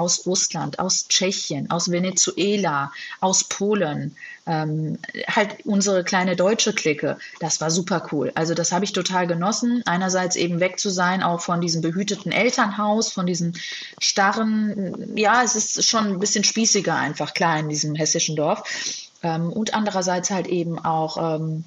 [0.00, 7.18] aus Russland, aus Tschechien, aus Venezuela, aus Polen, ähm, halt unsere kleine deutsche Clique.
[7.38, 8.32] Das war super cool.
[8.34, 9.82] Also das habe ich total genossen.
[9.84, 13.52] Einerseits eben weg zu sein, auch von diesem behüteten Elternhaus, von diesem
[14.00, 18.62] starren, ja, es ist schon ein bisschen spießiger einfach, klar, in diesem hessischen Dorf.
[19.22, 21.64] Ähm, und andererseits halt eben auch, ähm,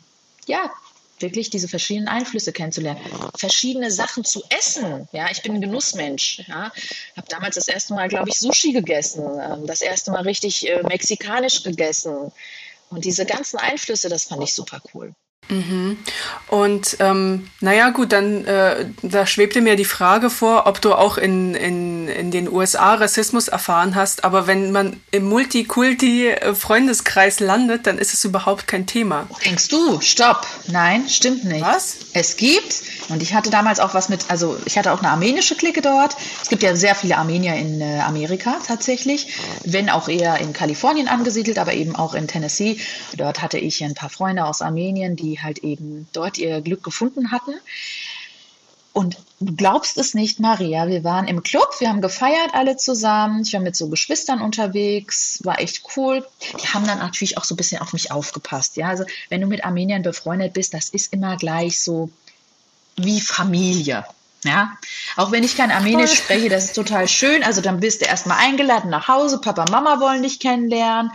[0.48, 0.72] ja,
[1.20, 3.00] wirklich diese verschiedenen Einflüsse kennenzulernen,
[3.36, 5.08] verschiedene Sachen zu essen.
[5.12, 6.44] Ja, ich bin ein Genussmensch.
[6.48, 6.72] Ja,
[7.16, 10.84] habe damals das erste Mal, glaube ich, Sushi gegessen, ähm, das erste Mal richtig äh,
[10.84, 12.32] mexikanisch gegessen.
[12.90, 15.14] Und diese ganzen Einflüsse, das fand ich super cool.
[15.50, 15.98] Mhm.
[16.48, 21.18] Und ähm, naja, gut, dann äh, da schwebte mir die Frage vor, ob du auch
[21.18, 24.24] in, in, in den USA Rassismus erfahren hast.
[24.24, 29.28] Aber wenn man im Multikulti-Freundeskreis landet, dann ist es überhaupt kein Thema.
[29.46, 30.00] Denkst du?
[30.02, 30.46] Stopp.
[30.68, 31.66] Nein, stimmt nicht.
[31.66, 31.98] Was?
[32.14, 35.56] Es gibt, und ich hatte damals auch was mit, also ich hatte auch eine armenische
[35.56, 36.16] Clique dort.
[36.42, 41.08] Es gibt ja sehr viele Armenier in äh, Amerika tatsächlich, wenn auch eher in Kalifornien
[41.08, 42.78] angesiedelt, aber eben auch in Tennessee.
[43.18, 47.32] Dort hatte ich ein paar Freunde aus Armenien, die halt eben dort ihr Glück gefunden
[47.32, 47.54] hatten.
[48.94, 53.42] Und du glaubst es nicht, Maria, wir waren im Club, wir haben gefeiert alle zusammen.
[53.42, 56.24] Ich war mit so Geschwistern unterwegs, war echt cool.
[56.62, 58.78] Die haben dann natürlich auch so ein bisschen auf mich aufgepasst.
[58.78, 62.12] Ja, also wenn du mit Armeniern befreundet bist, das ist immer gleich so
[62.96, 64.06] wie Familie.
[64.44, 64.78] Ja,
[65.16, 67.44] auch wenn ich kein Armenisch spreche, das ist total schön.
[67.44, 71.12] Also dann bist du erstmal eingeladen nach Hause, Papa, Mama wollen dich kennenlernen.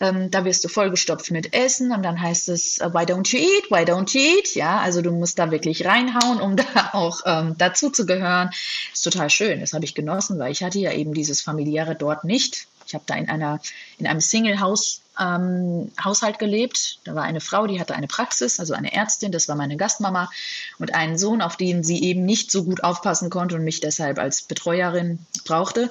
[0.00, 3.38] Ähm, da wirst du vollgestopft mit Essen und dann heißt es, äh, why don't you
[3.38, 4.54] eat, why don't you eat?
[4.54, 8.50] Ja, also du musst da wirklich reinhauen, um da auch ähm, dazu zu gehören.
[8.92, 12.24] Ist total schön, das habe ich genossen, weil ich hatte ja eben dieses familiäre dort
[12.24, 12.66] nicht.
[12.86, 13.60] Ich habe da in einer
[13.98, 16.98] in einem Single-Haus ähm, Haushalt gelebt.
[17.04, 20.30] Da war eine Frau, die hatte eine Praxis, also eine Ärztin, das war meine Gastmama
[20.78, 24.18] und einen Sohn, auf den sie eben nicht so gut aufpassen konnte und mich deshalb
[24.18, 25.90] als Betreuerin brauchte.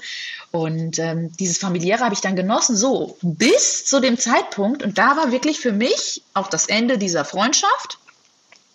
[0.52, 4.84] Und ähm, dieses familiäre habe ich dann genossen, so bis zu dem Zeitpunkt.
[4.84, 8.00] Und da war wirklich für mich auch das Ende dieser Freundschaft.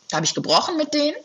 [0.08, 1.16] Da habe ich gebrochen mit denen.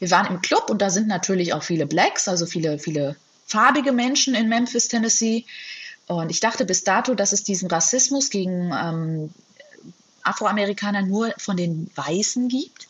[0.00, 3.92] Wir waren im Club und da sind natürlich auch viele Blacks, also viele, viele farbige
[3.92, 5.44] Menschen in Memphis, Tennessee.
[6.06, 9.34] Und ich dachte bis dato, dass es diesen Rassismus gegen ähm,
[10.22, 12.88] Afroamerikaner nur von den Weißen gibt.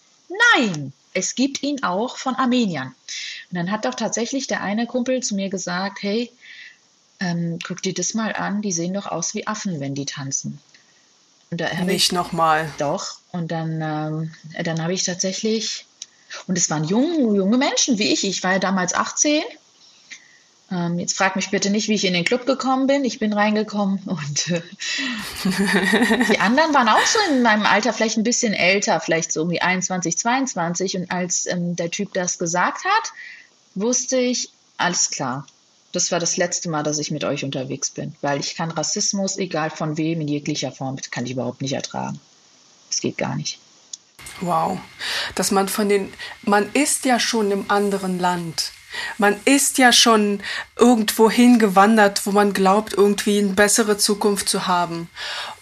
[0.57, 2.89] Nein, es gibt ihn auch von Armeniern.
[2.89, 6.31] Und dann hat doch tatsächlich der eine Kumpel zu mir gesagt, hey,
[7.21, 10.59] ähm, guck dir das mal an, die sehen doch aus wie Affen, wenn die tanzen.
[11.51, 12.73] Und da Nicht nochmal.
[12.79, 13.19] Doch.
[13.31, 15.87] Und dann, ähm, dann habe ich tatsächlich,
[16.49, 19.43] und es waren junge, junge Menschen wie ich, ich war ja damals 18
[20.75, 23.05] ähm, jetzt frag mich bitte nicht, wie ich in den Club gekommen bin.
[23.05, 24.63] Ich bin reingekommen und äh,
[26.33, 29.51] die anderen waren auch so in meinem Alter, vielleicht ein bisschen älter, vielleicht so um
[29.51, 30.97] die 21, 22.
[30.97, 33.13] Und als ähm, der Typ das gesagt hat,
[33.77, 35.47] wusste ich, alles klar.
[35.93, 39.37] Das war das letzte Mal, dass ich mit euch unterwegs bin, weil ich kann Rassismus,
[39.37, 42.19] egal von wem, in jeglicher Form, kann ich überhaupt nicht ertragen.
[42.91, 43.61] Es geht gar nicht.
[44.41, 44.79] Wow,
[45.37, 48.73] dass man von den, man ist ja schon im anderen Land
[49.19, 50.41] man ist ja schon
[50.77, 55.09] irgendwo hingewandert, wo man glaubt, irgendwie eine bessere Zukunft zu haben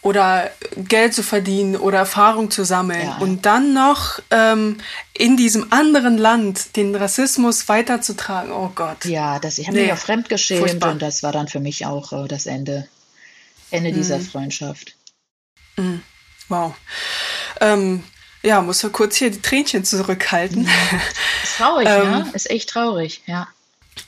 [0.01, 3.16] oder Geld zu verdienen oder Erfahrung zu sammeln ja.
[3.18, 4.79] und dann noch ähm,
[5.14, 8.53] in diesem anderen Land den Rassismus weiterzutragen.
[8.53, 9.05] Oh Gott.
[9.05, 9.85] Ja, das, ich habe nee.
[9.85, 10.92] mich auch fremdgeschämt Furchtbar.
[10.92, 12.88] und das war dann für mich auch äh, das Ende,
[13.71, 13.95] Ende mhm.
[13.95, 14.97] dieser Freundschaft.
[15.77, 16.03] Mhm.
[16.49, 16.75] Wow.
[17.61, 18.03] Ähm,
[18.42, 20.68] ja, muss ja kurz hier die Tränchen zurückhalten.
[21.42, 22.31] Ist traurig, ähm, ne?
[22.33, 23.48] Ist echt traurig, ja.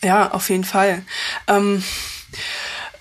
[0.02, 1.02] Ja, auf jeden Fall.
[1.46, 1.82] Ähm,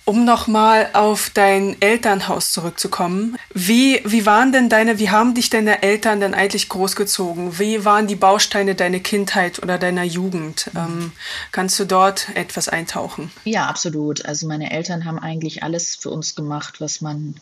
[0.06, 3.38] um nochmal auf dein Elternhaus zurückzukommen.
[3.54, 7.58] Wie, wie waren denn deine, wie haben dich deine Eltern denn eigentlich großgezogen?
[7.58, 10.70] Wie waren die Bausteine deiner Kindheit oder deiner Jugend?
[10.76, 11.14] Ähm,
[11.52, 13.32] kannst du dort etwas eintauchen?
[13.46, 14.26] Ja, absolut.
[14.26, 17.36] Also meine Eltern haben eigentlich alles für uns gemacht, was man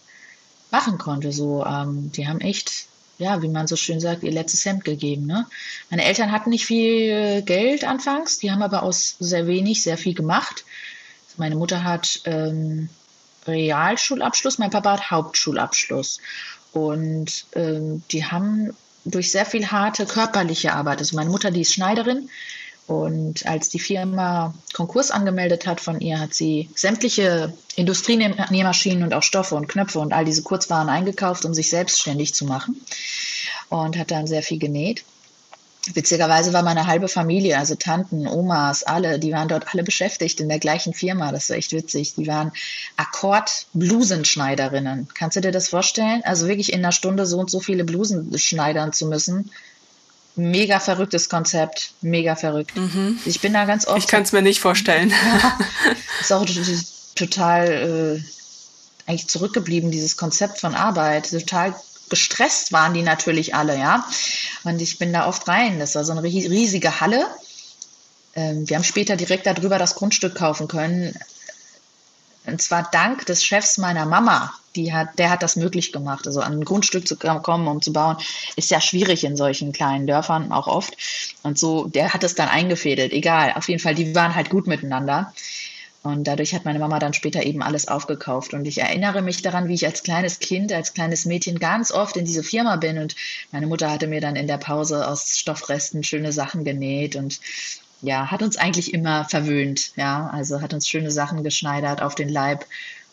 [0.69, 1.31] machen konnte.
[1.31, 2.85] So, ähm, die haben echt
[3.17, 5.25] ja, wie man so schön sagt, ihr letztes Hemd gegeben.
[5.25, 5.45] Ne?
[5.89, 10.13] Meine Eltern hatten nicht viel Geld anfangs, die haben aber aus sehr wenig sehr viel
[10.13, 10.65] gemacht.
[11.37, 12.89] Meine Mutter hat ähm,
[13.47, 16.19] Realschulabschluss, mein Papa hat Hauptschulabschluss.
[16.73, 21.73] Und ähm, die haben durch sehr viel harte körperliche Arbeit, also meine Mutter, die ist
[21.73, 22.29] Schneiderin,
[22.91, 29.23] und als die Firma Konkurs angemeldet hat von ihr, hat sie sämtliche Industrienähmaschinen und auch
[29.23, 32.81] Stoffe und Knöpfe und all diese Kurzwaren eingekauft, um sich selbstständig zu machen.
[33.69, 35.05] Und hat dann sehr viel genäht.
[35.93, 40.49] Witzigerweise war meine halbe Familie, also Tanten, Omas, alle, die waren dort alle beschäftigt in
[40.49, 41.31] der gleichen Firma.
[41.31, 42.13] Das war echt witzig.
[42.15, 42.51] Die waren
[42.97, 45.07] Akkord-Blusenschneiderinnen.
[45.13, 46.21] Kannst du dir das vorstellen?
[46.23, 49.49] Also wirklich in einer Stunde so und so viele Blusen schneidern zu müssen
[50.35, 52.75] mega verrücktes Konzept, mega verrückt.
[52.75, 53.19] Mhm.
[53.25, 53.99] Ich bin da ganz oft.
[53.99, 55.09] Ich kann es mir nicht vorstellen.
[55.09, 55.59] Ja,
[56.21, 56.45] ist auch
[57.15, 61.29] total äh, eigentlich zurückgeblieben, dieses Konzept von Arbeit.
[61.29, 61.75] Total
[62.09, 64.05] gestresst waren die natürlich alle, ja.
[64.63, 65.79] Und ich bin da oft rein.
[65.79, 67.27] Das war so eine riesige Halle.
[68.35, 71.17] Ähm, wir haben später direkt darüber das Grundstück kaufen können.
[72.45, 74.53] Und zwar dank des Chefs meiner Mama.
[74.75, 76.27] Die hat, der hat das möglich gemacht.
[76.27, 78.17] Also an ein Grundstück zu kommen, um zu bauen,
[78.55, 80.95] ist ja schwierig in solchen kleinen Dörfern auch oft.
[81.43, 83.11] Und so, der hat es dann eingefädelt.
[83.11, 85.33] Egal, auf jeden Fall, die waren halt gut miteinander.
[86.03, 88.53] Und dadurch hat meine Mama dann später eben alles aufgekauft.
[88.53, 92.17] Und ich erinnere mich daran, wie ich als kleines Kind, als kleines Mädchen ganz oft
[92.17, 92.97] in diese Firma bin.
[92.97, 93.15] Und
[93.51, 97.15] meine Mutter hatte mir dann in der Pause aus Stoffresten schöne Sachen genäht.
[97.15, 97.39] Und
[98.01, 102.29] ja, hat uns eigentlich immer verwöhnt, ja, also hat uns schöne Sachen geschneidert auf den
[102.29, 102.65] Leib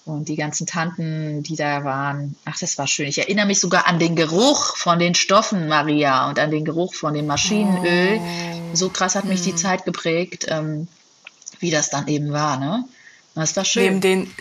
[0.08, 3.08] und die ganzen Tanten, die da waren, ach, das war schön.
[3.08, 6.94] Ich erinnere mich sogar an den Geruch von den Stoffen, Maria, und an den Geruch
[6.94, 8.18] von dem Maschinenöl.
[8.20, 8.74] Oh.
[8.74, 9.56] So krass hat mich die hm.
[9.56, 10.88] Zeit geprägt, ähm,
[11.60, 12.84] wie das dann eben war, ne?
[13.34, 13.84] Das war schön.
[13.84, 14.34] Neben den,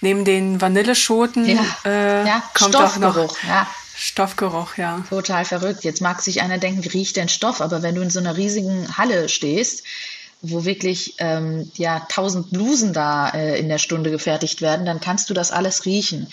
[0.00, 1.64] neben den Vanilleschoten ja.
[1.84, 3.66] Äh, ja, kommt auch noch ja.
[3.94, 5.04] Stoffgeruch, ja.
[5.08, 5.84] Total verrückt.
[5.84, 7.60] Jetzt mag sich einer denken, wie riecht denn Stoff?
[7.60, 9.84] Aber wenn du in so einer riesigen Halle stehst,
[10.42, 15.30] wo wirklich ähm, ja tausend Blusen da äh, in der Stunde gefertigt werden, dann kannst
[15.30, 16.28] du das alles riechen.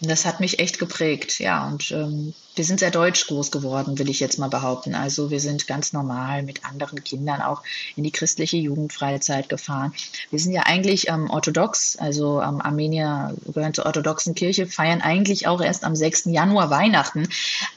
[0.00, 1.68] Das hat mich echt geprägt, ja.
[1.68, 4.94] Und ähm, wir sind sehr deutsch groß geworden, will ich jetzt mal behaupten.
[4.94, 7.62] Also wir sind ganz normal mit anderen Kindern auch
[7.96, 9.94] in die christliche Jugendfreizeit gefahren.
[10.30, 15.46] Wir sind ja eigentlich ähm, orthodox, also ähm, Armenier gehören zur orthodoxen Kirche, feiern eigentlich
[15.46, 16.24] auch erst am 6.
[16.26, 17.28] Januar Weihnachten.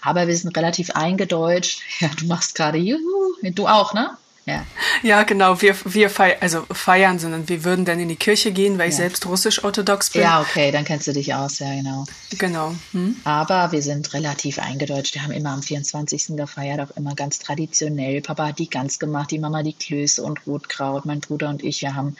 [0.01, 1.81] Aber wir sind relativ eingedeutscht.
[1.99, 4.17] Ja, du machst gerade, juhu, du auch, ne?
[4.47, 4.65] Ja.
[5.03, 5.61] ja, genau.
[5.61, 8.89] Wir, wir feiern, also feiern, sondern wir würden dann in die Kirche gehen, weil ja.
[8.89, 10.21] ich selbst russisch-orthodox bin.
[10.21, 12.05] Ja, okay, dann kennst du dich aus, ja, genau.
[12.37, 12.73] Genau.
[12.93, 13.17] Hm?
[13.25, 15.15] Aber wir sind relativ eingedeutscht.
[15.15, 16.37] Wir haben immer am 24.
[16.37, 18.21] gefeiert, auch immer ganz traditionell.
[18.21, 21.05] Papa hat die Gans gemacht, die Mama die Klöße und Rotkraut.
[21.05, 22.15] Mein Bruder und ich, wir haben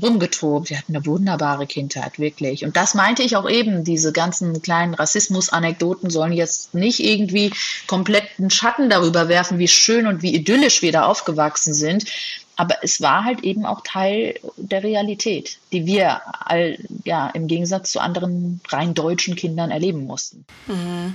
[0.00, 0.70] rumgetobt.
[0.70, 2.64] Wir hatten eine wunderbare Kindheit, wirklich.
[2.64, 7.52] Und das meinte ich auch eben, diese ganzen kleinen Rassismus-Anekdoten sollen jetzt nicht irgendwie
[7.86, 12.04] kompletten Schatten darüber werfen, wie schön und wie idyllisch wir da aufgewachsen sind.
[12.56, 17.90] Aber es war halt eben auch Teil der Realität, die wir all, ja, im Gegensatz
[17.90, 20.44] zu anderen rein deutschen Kindern erleben mussten.
[20.66, 21.14] Mhm.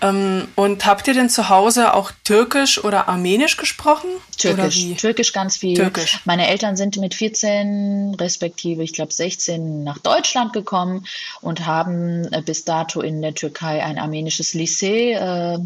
[0.00, 4.08] Ähm, und habt ihr denn zu Hause auch Türkisch oder Armenisch gesprochen?
[4.36, 5.74] Türkisch, Türkisch ganz viel.
[5.74, 6.20] Türkisch.
[6.24, 11.06] Meine Eltern sind mit 14, respektive ich glaube 16 nach Deutschland gekommen
[11.40, 15.58] und haben äh, bis dato in der Türkei ein armenisches Lycée äh,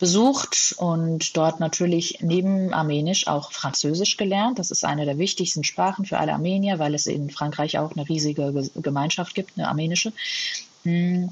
[0.00, 4.58] besucht und dort natürlich neben Armenisch auch Französisch gelernt.
[4.58, 8.08] Das ist eine der wichtigsten Sprachen für alle Armenier, weil es in Frankreich auch eine
[8.08, 10.12] riesige Gemeinschaft gibt, eine armenische.
[10.84, 11.28] Hm.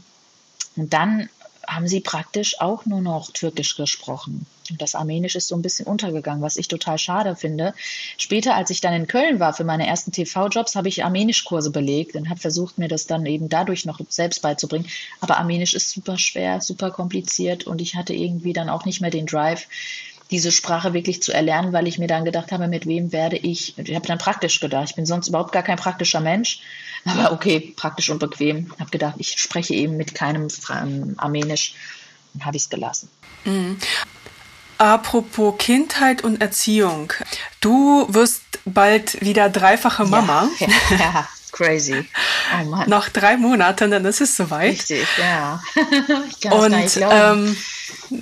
[0.76, 1.28] Und dann
[1.68, 4.46] haben sie praktisch auch nur noch Türkisch gesprochen.
[4.70, 7.74] Und das Armenisch ist so ein bisschen untergegangen, was ich total schade finde.
[8.16, 12.16] Später, als ich dann in Köln war für meine ersten TV-Jobs, habe ich Armenischkurse belegt
[12.16, 14.88] und habe versucht, mir das dann eben dadurch noch selbst beizubringen.
[15.20, 19.10] Aber Armenisch ist super schwer, super kompliziert und ich hatte irgendwie dann auch nicht mehr
[19.10, 19.66] den Drive,
[20.30, 23.78] diese Sprache wirklich zu erlernen, weil ich mir dann gedacht habe, mit wem werde ich,
[23.78, 26.60] ich habe dann praktisch gedacht, ich bin sonst überhaupt gar kein praktischer Mensch,
[27.04, 28.70] aber okay, praktisch und bequem.
[28.74, 30.48] Ich habe gedacht, ich spreche eben mit keinem
[31.16, 31.74] Armenisch
[32.34, 33.08] und habe ich es gelassen.
[33.44, 33.78] Mhm.
[34.76, 37.12] Apropos Kindheit und Erziehung.
[37.60, 40.48] Du wirst bald wieder dreifache Mama.
[40.60, 42.04] Ja, ja, ja crazy.
[42.60, 42.88] Oh Mann.
[42.88, 44.72] Noch drei Monate, dann ist es soweit.
[44.72, 45.60] Richtig, ja.
[46.30, 47.48] ich kann und, nicht glauben.
[47.48, 47.56] Ähm,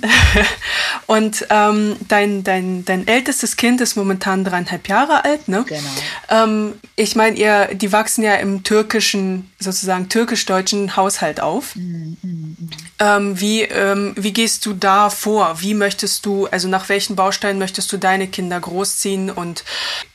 [1.07, 5.65] und ähm, dein, dein, dein ältestes Kind ist momentan dreieinhalb Jahre alt, ne?
[5.67, 5.81] Genau.
[6.29, 11.75] Ähm, ich meine, ihr, die wachsen ja im türkischen, sozusagen türkisch-deutschen Haushalt auf.
[11.75, 12.37] Mh, mh.
[12.99, 15.61] Ähm, wie, ähm, wie gehst du da vor?
[15.61, 19.29] Wie möchtest du, also nach welchen Bausteinen möchtest du deine Kinder großziehen?
[19.29, 19.63] Und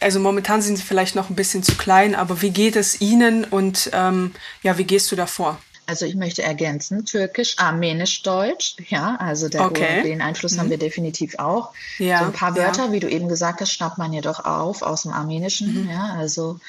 [0.01, 3.45] also momentan sind sie vielleicht noch ein bisschen zu klein, aber wie geht es ihnen
[3.45, 5.59] und ähm, ja, wie gehst du da vor?
[5.87, 10.03] Also ich möchte ergänzen, Türkisch, Armenisch, Deutsch, ja, also okay.
[10.05, 10.61] den Einfluss mhm.
[10.61, 11.73] haben wir definitiv auch.
[11.99, 12.93] Ja, so ein paar Wörter, ja.
[12.93, 15.91] wie du eben gesagt hast, schnappt man ja doch auf aus dem Armenischen, mhm.
[15.91, 16.61] ja, also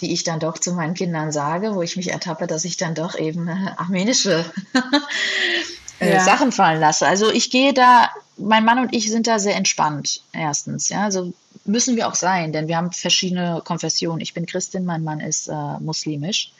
[0.00, 2.94] die ich dann doch zu meinen Kindern sage, wo ich mich ertappe, dass ich dann
[2.94, 4.44] doch eben äh, armenische
[6.00, 6.24] äh, ja.
[6.24, 7.06] Sachen fallen lasse.
[7.06, 8.08] Also ich gehe da,
[8.38, 11.32] mein Mann und ich sind da sehr entspannt, erstens, ja, also
[11.64, 14.20] müssen wir auch sein, denn wir haben verschiedene Konfessionen.
[14.20, 16.52] Ich bin Christin, mein Mann ist äh, muslimisch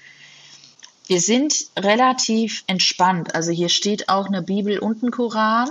[1.11, 3.35] wir sind relativ entspannt.
[3.35, 5.69] Also hier steht auch eine Bibel und ein Koran.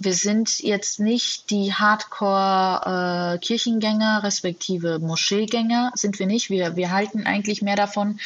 [0.00, 6.50] Wir sind jetzt nicht die Hardcore-Kirchengänger, äh, respektive Moscheegänger, sind wir nicht.
[6.50, 8.18] Wir, wir halten eigentlich mehr davon,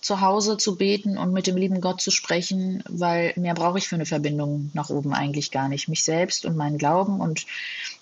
[0.00, 3.86] zu Hause zu beten und mit dem lieben Gott zu sprechen, weil mehr brauche ich
[3.86, 5.86] für eine Verbindung nach oben eigentlich gar nicht.
[5.86, 7.46] Mich selbst und meinen Glauben und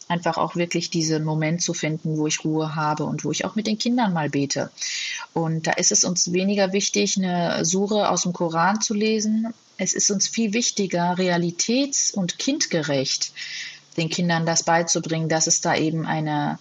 [0.09, 3.55] einfach auch wirklich diesen Moment zu finden, wo ich Ruhe habe und wo ich auch
[3.55, 4.71] mit den Kindern mal bete.
[5.33, 9.53] Und da ist es uns weniger wichtig, eine Sure aus dem Koran zu lesen.
[9.77, 13.33] Es ist uns viel wichtiger, realitäts- und kindgerecht
[13.97, 16.59] den Kindern das beizubringen, dass es da eben eine,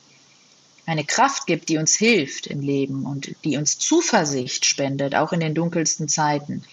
[0.85, 5.39] eine Kraft gibt, die uns hilft im Leben und die uns Zuversicht spendet, auch in
[5.39, 6.63] den dunkelsten Zeiten.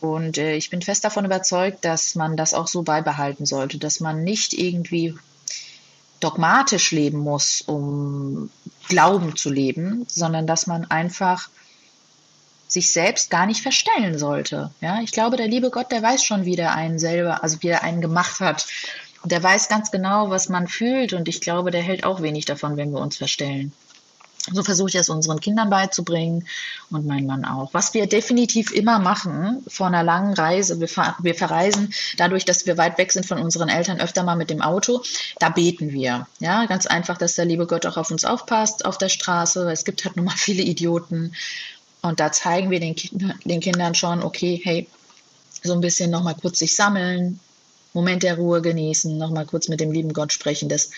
[0.00, 4.00] Und äh, ich bin fest davon überzeugt, dass man das auch so beibehalten sollte, dass
[4.00, 5.14] man nicht irgendwie
[6.22, 8.50] dogmatisch leben muss, um
[8.88, 11.48] Glauben zu leben, sondern dass man einfach
[12.68, 14.70] sich selbst gar nicht verstellen sollte.
[14.80, 17.68] Ja, ich glaube, der liebe Gott, der weiß schon, wie der einen selber, also wie
[17.68, 18.66] er einen gemacht hat.
[19.24, 21.12] Der weiß ganz genau, was man fühlt.
[21.12, 23.72] Und ich glaube, der hält auch wenig davon, wenn wir uns verstellen.
[24.50, 26.48] So versuche ich es unseren Kindern beizubringen
[26.90, 27.72] und mein Mann auch.
[27.72, 32.66] Was wir definitiv immer machen vor einer langen Reise, wir, ver wir verreisen dadurch, dass
[32.66, 35.02] wir weit weg sind von unseren Eltern, öfter mal mit dem Auto,
[35.38, 36.26] da beten wir.
[36.40, 39.70] Ja, ganz einfach, dass der liebe Gott auch auf uns aufpasst auf der Straße.
[39.70, 41.34] Es gibt halt nun mal viele Idioten.
[42.00, 42.96] Und da zeigen wir den,
[43.44, 44.88] den Kindern schon, okay, hey,
[45.62, 47.38] so ein bisschen nochmal kurz sich sammeln,
[47.94, 50.68] Moment der Ruhe genießen, nochmal kurz mit dem lieben Gott sprechen.
[50.68, 50.90] Das,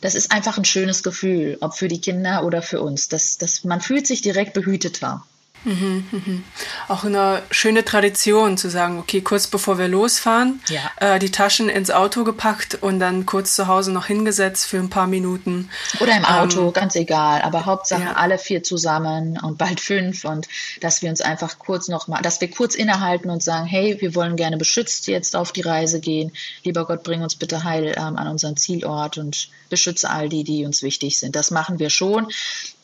[0.00, 3.08] das ist einfach ein schönes Gefühl, ob für die Kinder oder für uns.
[3.08, 5.24] Das, das, man fühlt sich direkt behüteter.
[5.64, 6.44] Mhm, mhm.
[6.88, 10.90] Auch eine schöne Tradition zu sagen, okay, kurz bevor wir losfahren, ja.
[10.96, 14.88] äh, die Taschen ins Auto gepackt und dann kurz zu Hause noch hingesetzt für ein
[14.88, 15.68] paar Minuten.
[16.00, 17.42] Oder im Auto, ähm, ganz egal.
[17.42, 18.12] Aber Hauptsache ja.
[18.14, 20.48] alle vier zusammen und bald fünf und
[20.80, 24.14] dass wir uns einfach kurz noch mal, dass wir kurz innehalten und sagen, hey, wir
[24.14, 26.32] wollen gerne beschützt jetzt auf die Reise gehen.
[26.64, 30.66] Lieber Gott, bring uns bitte heil ähm, an unseren Zielort und beschütze all die, die
[30.66, 31.34] uns wichtig sind.
[31.34, 32.28] Das machen wir schon.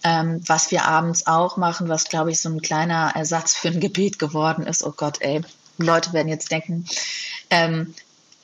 [0.02, 3.80] Ähm, was wir abends auch machen, was glaube ich so ein kleiner Ersatz für ein
[3.80, 4.82] Gebet geworden ist.
[4.84, 5.42] Oh Gott, ey,
[5.78, 6.86] Leute werden jetzt denken,
[7.50, 7.94] ähm,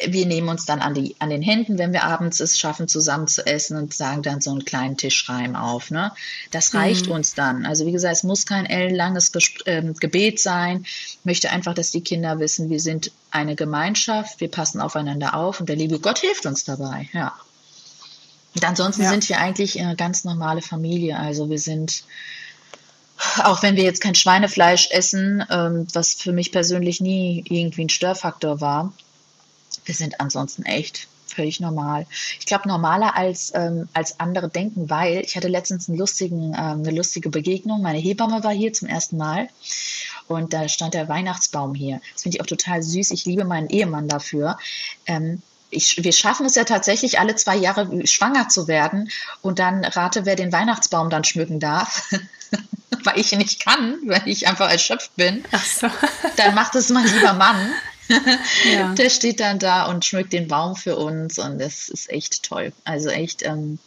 [0.09, 3.29] wir nehmen uns dann an, die, an den Händen, wenn wir abends es schaffen, zusammen
[3.29, 5.91] zu essen und sagen dann so einen kleinen Tischreim auf.
[5.91, 6.13] Ne?
[6.51, 7.13] Das reicht mhm.
[7.13, 7.67] uns dann.
[7.67, 9.31] Also wie gesagt, es muss kein ellenlanges
[9.65, 10.83] äh, Gebet sein.
[10.85, 15.61] Ich möchte einfach, dass die Kinder wissen, wir sind eine Gemeinschaft, wir passen aufeinander auf
[15.61, 17.09] und der liebe Gott hilft uns dabei.
[17.13, 17.35] Ja.
[18.55, 19.11] Und ansonsten ja.
[19.11, 21.19] sind wir eigentlich eine ganz normale Familie.
[21.19, 22.05] Also wir sind,
[23.45, 27.89] auch wenn wir jetzt kein Schweinefleisch essen, ähm, was für mich persönlich nie irgendwie ein
[27.89, 28.93] Störfaktor war,
[29.85, 32.07] wir sind ansonsten echt völlig normal.
[32.39, 36.81] Ich glaube, normaler als, ähm, als andere denken, weil ich hatte letztens einen lustigen, ähm,
[36.81, 37.81] eine lustige Begegnung.
[37.83, 39.49] Meine Hebamme war hier zum ersten Mal
[40.29, 42.01] und da stand der Weihnachtsbaum hier.
[42.13, 43.11] Das finde ich auch total süß.
[43.13, 44.59] Ich liebe meinen Ehemann dafür.
[45.07, 45.43] Ähm,
[45.73, 49.11] ich, wir schaffen es ja tatsächlich alle zwei Jahre schwanger zu werden
[49.41, 52.11] und dann rate, wer den Weihnachtsbaum dann schmücken darf.
[53.05, 55.45] weil ich nicht kann, weil ich einfach erschöpft bin.
[55.51, 55.89] Ach so.
[56.37, 57.73] dann macht es mein lieber Mann.
[58.71, 58.89] ja.
[58.95, 62.73] Der steht dann da und schmückt den Baum für uns und das ist echt toll.
[62.85, 63.79] Also echt, ähm,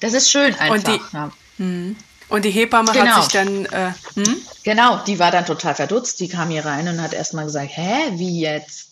[0.00, 0.74] das ist schön einfach.
[0.74, 1.32] Und die, ja.
[1.56, 1.96] Hm.
[2.28, 3.06] und die Hebamme genau.
[3.06, 3.64] hat sich dann.
[3.66, 4.36] Äh, hm?
[4.62, 6.20] Genau, die war dann total verdutzt.
[6.20, 8.85] Die kam hier rein und hat erstmal gesagt: Hä, wie jetzt?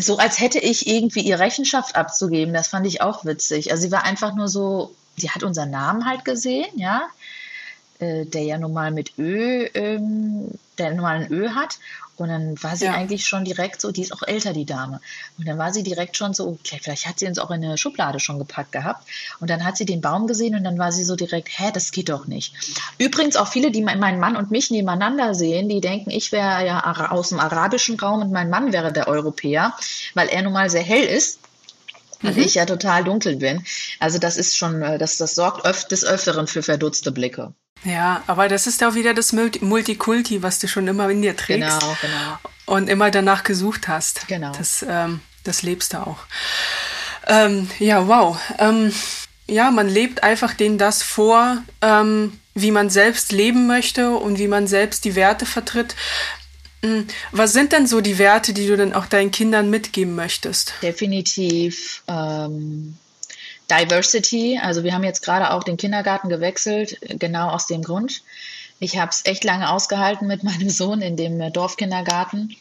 [0.00, 2.54] So als hätte ich irgendwie ihr Rechenschaft abzugeben.
[2.54, 3.70] Das fand ich auch witzig.
[3.70, 7.02] Also sie war einfach nur so, sie hat unseren Namen halt gesehen, ja,
[7.98, 11.78] äh, der ja nun mal mit Ö, ähm, der nun mal ein Ö hat.
[12.20, 12.94] Und dann war sie ja.
[12.94, 15.00] eigentlich schon direkt so, die ist auch älter, die Dame.
[15.38, 17.78] Und dann war sie direkt schon so, okay, vielleicht hat sie uns auch in eine
[17.78, 19.08] Schublade schon gepackt gehabt.
[19.40, 21.92] Und dann hat sie den Baum gesehen und dann war sie so direkt, hä, das
[21.92, 22.54] geht doch nicht.
[22.98, 27.10] Übrigens auch viele, die meinen Mann und mich nebeneinander sehen, die denken, ich wäre ja
[27.10, 29.74] aus dem arabischen Raum und mein Mann wäre der Europäer,
[30.14, 31.38] weil er nun mal sehr hell ist
[32.22, 32.42] und mhm.
[32.42, 33.64] ich ja total dunkel bin.
[34.00, 37.52] Also das ist schon, äh, das, das sorgt öf des Öfteren für verdutzte Blicke.
[37.84, 41.80] Ja, aber das ist auch wieder das Multikulti, was du schon immer in dir trägst.
[41.80, 42.38] Genau, genau.
[42.66, 44.26] Und immer danach gesucht hast.
[44.28, 44.52] Genau.
[44.52, 46.18] Das, ähm, das lebst du auch.
[47.26, 48.38] Ähm, ja, wow.
[48.58, 48.92] Ähm,
[49.48, 54.48] ja, man lebt einfach denen das vor, ähm, wie man selbst leben möchte und wie
[54.48, 55.94] man selbst die Werte vertritt.
[56.82, 60.74] Hm, was sind denn so die Werte, die du dann auch deinen Kindern mitgeben möchtest?
[60.82, 62.96] Definitiv ähm,
[63.70, 64.58] Diversity.
[64.62, 68.22] Also wir haben jetzt gerade auch den Kindergarten gewechselt, genau aus dem Grund.
[68.80, 72.56] Ich habe es echt lange ausgehalten mit meinem Sohn in dem Dorfkindergarten,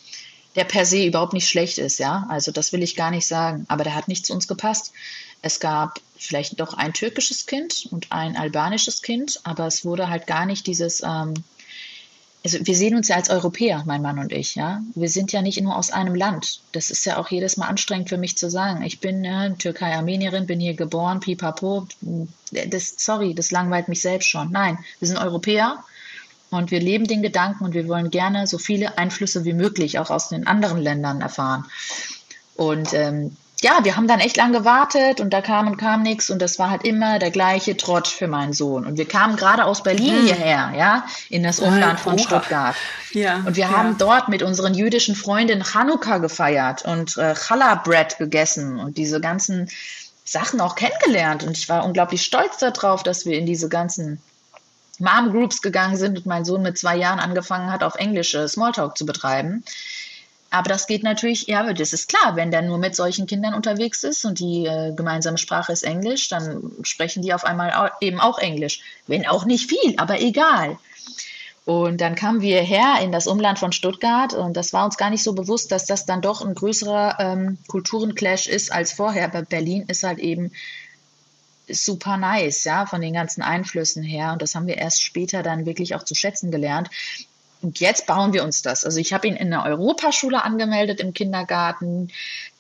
[0.56, 2.26] der per se überhaupt nicht schlecht ist, ja.
[2.30, 3.66] Also das will ich gar nicht sagen.
[3.68, 4.94] Aber der hat nicht zu uns gepasst.
[5.42, 10.26] Es gab vielleicht doch ein türkisches Kind und ein albanisches Kind, aber es wurde halt
[10.26, 11.36] gar nicht dieses ähm,
[12.44, 14.82] also wir sehen uns ja als Europäer, mein Mann und ich, ja.
[14.96, 16.62] Wir sind ja nicht nur aus einem Land.
[16.72, 18.84] Das ist ja auch jedes Mal anstrengend für mich zu sagen.
[18.84, 21.88] Ich bin äh, Türkei-Armenierin, bin hier geboren, pipapo.
[22.52, 24.52] Das, sorry, das langweilt mich selbst schon.
[24.52, 25.84] Nein, wir sind Europäer
[26.50, 30.10] und wir leben den Gedanken und wir wollen gerne so viele Einflüsse wie möglich auch
[30.10, 31.66] aus den anderen Ländern erfahren.
[32.56, 36.30] Und ähm, ja, wir haben dann echt lang gewartet und da kam und kam nichts
[36.30, 38.86] und das war halt immer der gleiche Trott für meinen Sohn.
[38.86, 40.26] Und wir kamen gerade aus Berlin mhm.
[40.26, 42.76] hierher, ja, in das Umland von Stuttgart.
[43.14, 43.72] Ja, und wir ja.
[43.72, 49.20] haben dort mit unseren jüdischen Freundinnen Chanukka gefeiert und äh, Challah Bread gegessen und diese
[49.20, 49.70] ganzen
[50.24, 51.44] Sachen auch kennengelernt.
[51.44, 54.22] Und ich war unglaublich stolz darauf, dass wir in diese ganzen
[55.00, 58.98] Mom Groups gegangen sind und mein Sohn mit zwei Jahren angefangen hat, auf Englische Smalltalk
[58.98, 59.64] zu betreiben.
[60.50, 64.04] Aber das geht natürlich, ja, das ist klar, wenn der nur mit solchen Kindern unterwegs
[64.04, 68.20] ist und die äh, gemeinsame Sprache ist Englisch, dann sprechen die auf einmal auch, eben
[68.20, 68.82] auch Englisch.
[69.08, 70.78] Wenn auch nicht viel, aber egal.
[71.66, 75.10] Und dann kamen wir her in das Umland von Stuttgart und das war uns gar
[75.10, 79.26] nicht so bewusst, dass das dann doch ein größerer ähm, Kulturenclash ist als vorher.
[79.26, 80.54] Aber Berlin ist halt eben
[81.68, 84.32] super nice, ja, von den ganzen Einflüssen her.
[84.32, 86.90] Und das haben wir erst später dann wirklich auch zu schätzen gelernt.
[87.62, 88.86] Und jetzt bauen wir uns das.
[88.86, 92.10] Also ich habe ihn in der Europaschule angemeldet im Kindergarten.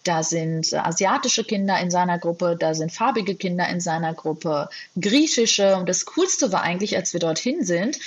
[0.03, 4.69] Da sind asiatische Kinder in seiner Gruppe, da sind farbige Kinder in seiner Gruppe,
[4.99, 5.75] griechische.
[5.75, 7.99] Und das Coolste war eigentlich, als wir dorthin sind,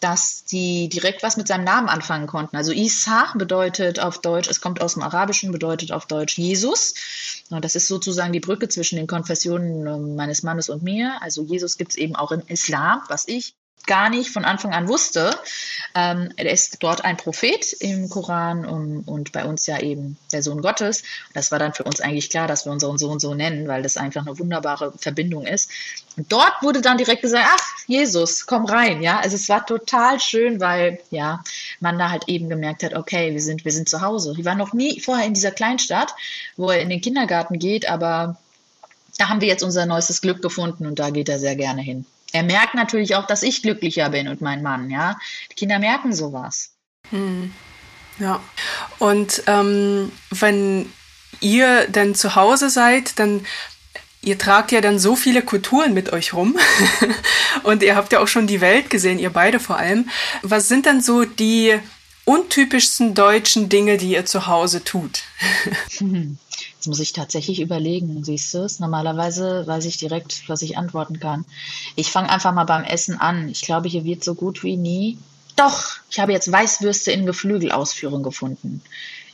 [0.00, 2.56] dass die direkt was mit seinem Namen anfangen konnten.
[2.56, 6.94] Also Isa bedeutet auf Deutsch, es kommt aus dem Arabischen, bedeutet auf Deutsch Jesus.
[7.50, 11.20] Und das ist sozusagen die Brücke zwischen den Konfessionen ähm, meines Mannes und mir.
[11.20, 13.54] Also Jesus gibt es eben auch im Islam, was ich
[13.88, 15.34] gar nicht von Anfang an wusste.
[15.96, 20.44] Ähm, er ist dort ein Prophet im Koran um, und bei uns ja eben der
[20.44, 21.02] Sohn Gottes.
[21.34, 23.96] Das war dann für uns eigentlich klar, dass wir unseren Sohn so nennen, weil das
[23.96, 25.70] einfach eine wunderbare Verbindung ist.
[26.16, 29.18] Und dort wurde dann direkt gesagt, ach, Jesus, komm rein, ja.
[29.18, 31.42] Also es war total schön, weil, ja,
[31.80, 34.34] man da halt eben gemerkt hat, okay, wir sind, wir sind zu Hause.
[34.38, 36.14] Ich war noch nie vorher in dieser Kleinstadt,
[36.56, 38.36] wo er in den Kindergarten geht, aber
[39.16, 42.06] da haben wir jetzt unser neuestes Glück gefunden und da geht er sehr gerne hin.
[42.32, 45.18] Er merkt natürlich auch, dass ich glücklicher bin und mein Mann, ja.
[45.50, 46.74] Die Kinder merken sowas.
[47.10, 47.52] Hm.
[48.18, 48.40] Ja.
[48.98, 50.92] Und ähm, wenn
[51.40, 53.46] ihr dann zu Hause seid, dann
[54.20, 56.58] ihr tragt ja dann so viele Kulturen mit euch rum
[57.62, 60.10] und ihr habt ja auch schon die Welt gesehen, ihr beide vor allem.
[60.42, 61.78] Was sind dann so die
[62.24, 65.22] untypischsten deutschen Dinge, die ihr zu Hause tut?
[66.78, 68.78] Jetzt muss ich tatsächlich überlegen, siehst du es?
[68.78, 71.44] Normalerweise weiß ich direkt, was ich antworten kann.
[71.96, 73.48] Ich fange einfach mal beim Essen an.
[73.48, 75.18] Ich glaube, hier wird so gut wie nie.
[75.56, 78.80] Doch, ich habe jetzt Weißwürste in Geflügelausführung gefunden.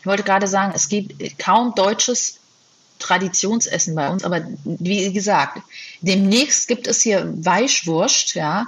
[0.01, 2.39] Ich wollte gerade sagen, es gibt kaum deutsches
[3.05, 5.61] Traditionsessen bei uns, aber wie gesagt,
[6.01, 8.67] demnächst gibt es hier Weichwurst, ja,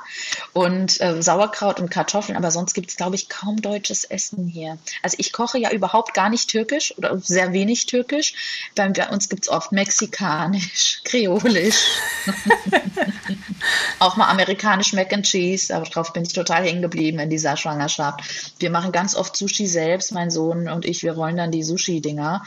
[0.52, 4.76] und äh, Sauerkraut und Kartoffeln, aber sonst gibt es, glaube ich, kaum deutsches Essen hier.
[5.02, 8.34] Also ich koche ja überhaupt gar nicht türkisch oder sehr wenig türkisch.
[8.74, 11.86] Bei, bei uns gibt es oft mexikanisch, kreolisch,
[14.00, 17.56] auch mal amerikanisch Mac and Cheese, aber darauf bin ich total hängen geblieben in dieser
[17.56, 18.20] Schwangerschaft.
[18.58, 22.44] Wir machen ganz oft Sushi selbst, mein Sohn und ich, wir rollen dann die Sushi-Dinger.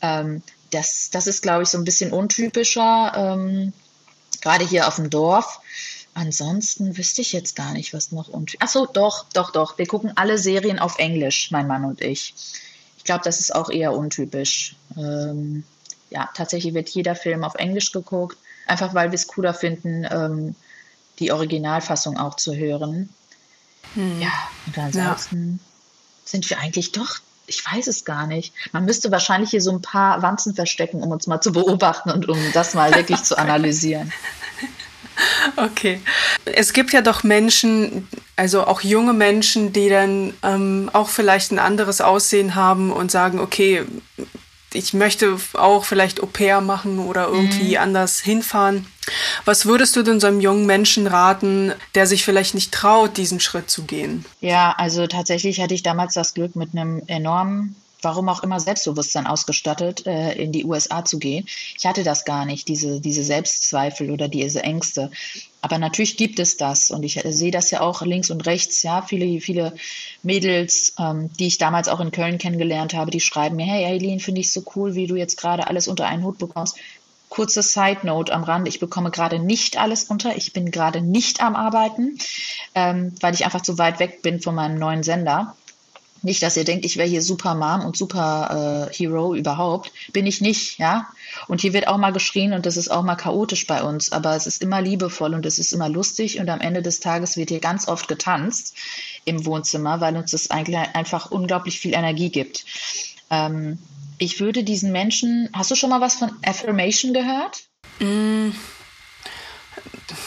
[0.00, 0.42] Ähm,
[0.74, 3.72] das, das ist, glaube ich, so ein bisschen untypischer, ähm,
[4.40, 5.60] gerade hier auf dem Dorf.
[6.14, 8.62] Ansonsten wüsste ich jetzt gar nicht, was noch untypisch.
[8.62, 9.78] Achso, doch, doch, doch.
[9.78, 12.34] Wir gucken alle Serien auf Englisch, mein Mann und ich.
[12.98, 14.76] Ich glaube, das ist auch eher untypisch.
[14.96, 15.64] Ähm,
[16.10, 20.54] ja, tatsächlich wird jeder Film auf Englisch geguckt, einfach weil wir es cooler finden, ähm,
[21.18, 23.08] die Originalfassung auch zu hören.
[23.94, 24.20] Hm.
[24.20, 24.32] Ja,
[24.66, 25.70] und ansonsten ja.
[26.24, 28.52] sind wir eigentlich doch ich weiß es gar nicht.
[28.72, 32.28] Man müsste wahrscheinlich hier so ein paar Wanzen verstecken, um uns mal zu beobachten und
[32.28, 34.12] um das mal wirklich zu analysieren.
[35.56, 36.00] Okay.
[36.44, 41.58] Es gibt ja doch Menschen, also auch junge Menschen, die dann ähm, auch vielleicht ein
[41.58, 43.84] anderes Aussehen haben und sagen, okay,
[44.74, 47.82] ich möchte auch vielleicht Au pair machen oder irgendwie mhm.
[47.82, 48.86] anders hinfahren.
[49.44, 53.40] Was würdest du denn so einem jungen Menschen raten, der sich vielleicht nicht traut, diesen
[53.40, 54.24] Schritt zu gehen?
[54.40, 59.26] Ja, also tatsächlich hatte ich damals das Glück, mit einem enormen warum auch immer Selbstbewusstsein
[59.26, 61.46] ausgestattet, äh, in die USA zu gehen.
[61.76, 65.10] Ich hatte das gar nicht, diese, diese Selbstzweifel oder diese Ängste.
[65.64, 69.00] Aber natürlich gibt es das und ich sehe das ja auch links und rechts, ja,
[69.00, 69.72] viele, viele
[70.22, 74.20] Mädels, ähm, die ich damals auch in Köln kennengelernt habe, die schreiben mir, hey Eileen,
[74.20, 76.76] finde ich so cool, wie du jetzt gerade alles unter einen Hut bekommst.
[77.30, 81.42] Kurze Side Note am Rand, ich bekomme gerade nicht alles unter, ich bin gerade nicht
[81.42, 82.18] am Arbeiten,
[82.74, 85.56] ähm, weil ich einfach zu weit weg bin von meinem neuen Sender.
[86.24, 89.92] Nicht, dass ihr denkt, ich wäre hier super Mom und super äh, Hero überhaupt.
[90.12, 91.06] Bin ich nicht, ja.
[91.48, 94.34] Und hier wird auch mal geschrien und das ist auch mal chaotisch bei uns, aber
[94.34, 97.50] es ist immer liebevoll und es ist immer lustig und am Ende des Tages wird
[97.50, 98.74] hier ganz oft getanzt
[99.26, 102.64] im Wohnzimmer, weil uns das eigentlich einfach unglaublich viel Energie gibt.
[103.30, 103.78] Ähm,
[104.16, 107.64] ich würde diesen Menschen, hast du schon mal was von Affirmation gehört?
[108.00, 108.50] Mm,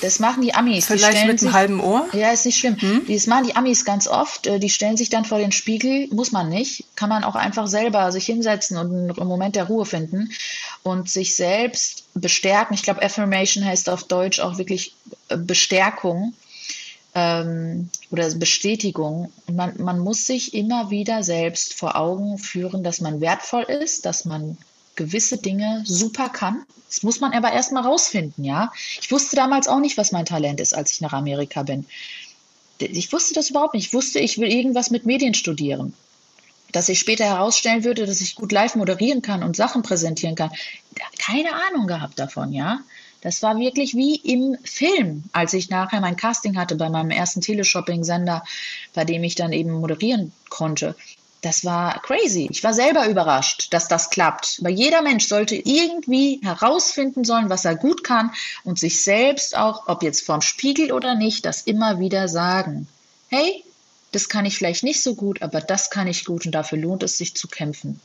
[0.01, 0.85] das machen die Amis.
[0.85, 2.07] Vielleicht mit einem halben Ohr?
[2.13, 2.79] Ja, ist nicht schlimm.
[2.79, 3.05] Hm?
[3.07, 4.47] Das machen die Amis ganz oft.
[4.47, 6.07] Äh, die stellen sich dann vor den Spiegel.
[6.11, 6.85] Muss man nicht.
[6.95, 10.31] Kann man auch einfach selber sich hinsetzen und einen Moment der Ruhe finden
[10.83, 12.73] und sich selbst bestärken.
[12.73, 14.93] Ich glaube, Affirmation heißt auf Deutsch auch wirklich
[15.29, 16.33] äh, Bestärkung
[17.15, 19.31] ähm, oder Bestätigung.
[19.51, 24.25] man, man muss sich immer wieder selbst vor Augen führen, dass man wertvoll ist, dass
[24.25, 24.57] man
[24.97, 26.65] gewisse Dinge super kann.
[26.89, 28.73] Das muss man aber erst mal rausfinden, ja.
[28.99, 31.85] Ich wusste damals auch nicht, was mein Talent ist, als ich nach Amerika bin.
[32.79, 33.87] Ich wusste das überhaupt nicht.
[33.87, 35.93] Ich wusste, ich will irgendwas mit Medien studieren.
[36.71, 40.51] Dass ich später herausstellen würde, dass ich gut live moderieren kann und Sachen präsentieren kann.
[41.17, 42.79] Keine Ahnung gehabt davon, ja.
[43.21, 47.41] Das war wirklich wie im Film, als ich nachher mein Casting hatte bei meinem ersten
[47.41, 48.43] Teleshopping-Sender,
[48.93, 50.95] bei dem ich dann eben moderieren konnte
[51.47, 52.49] das war crazy.
[52.51, 54.57] Ich war selber überrascht, dass das klappt.
[54.61, 58.31] Weil jeder Mensch sollte irgendwie herausfinden sollen, was er gut kann
[58.65, 62.87] und sich selbst auch, ob jetzt vorm Spiegel oder nicht, das immer wieder sagen.
[63.29, 63.63] Hey,
[64.11, 67.03] das kann ich vielleicht nicht so gut, aber das kann ich gut und dafür lohnt
[67.03, 68.01] es sich zu kämpfen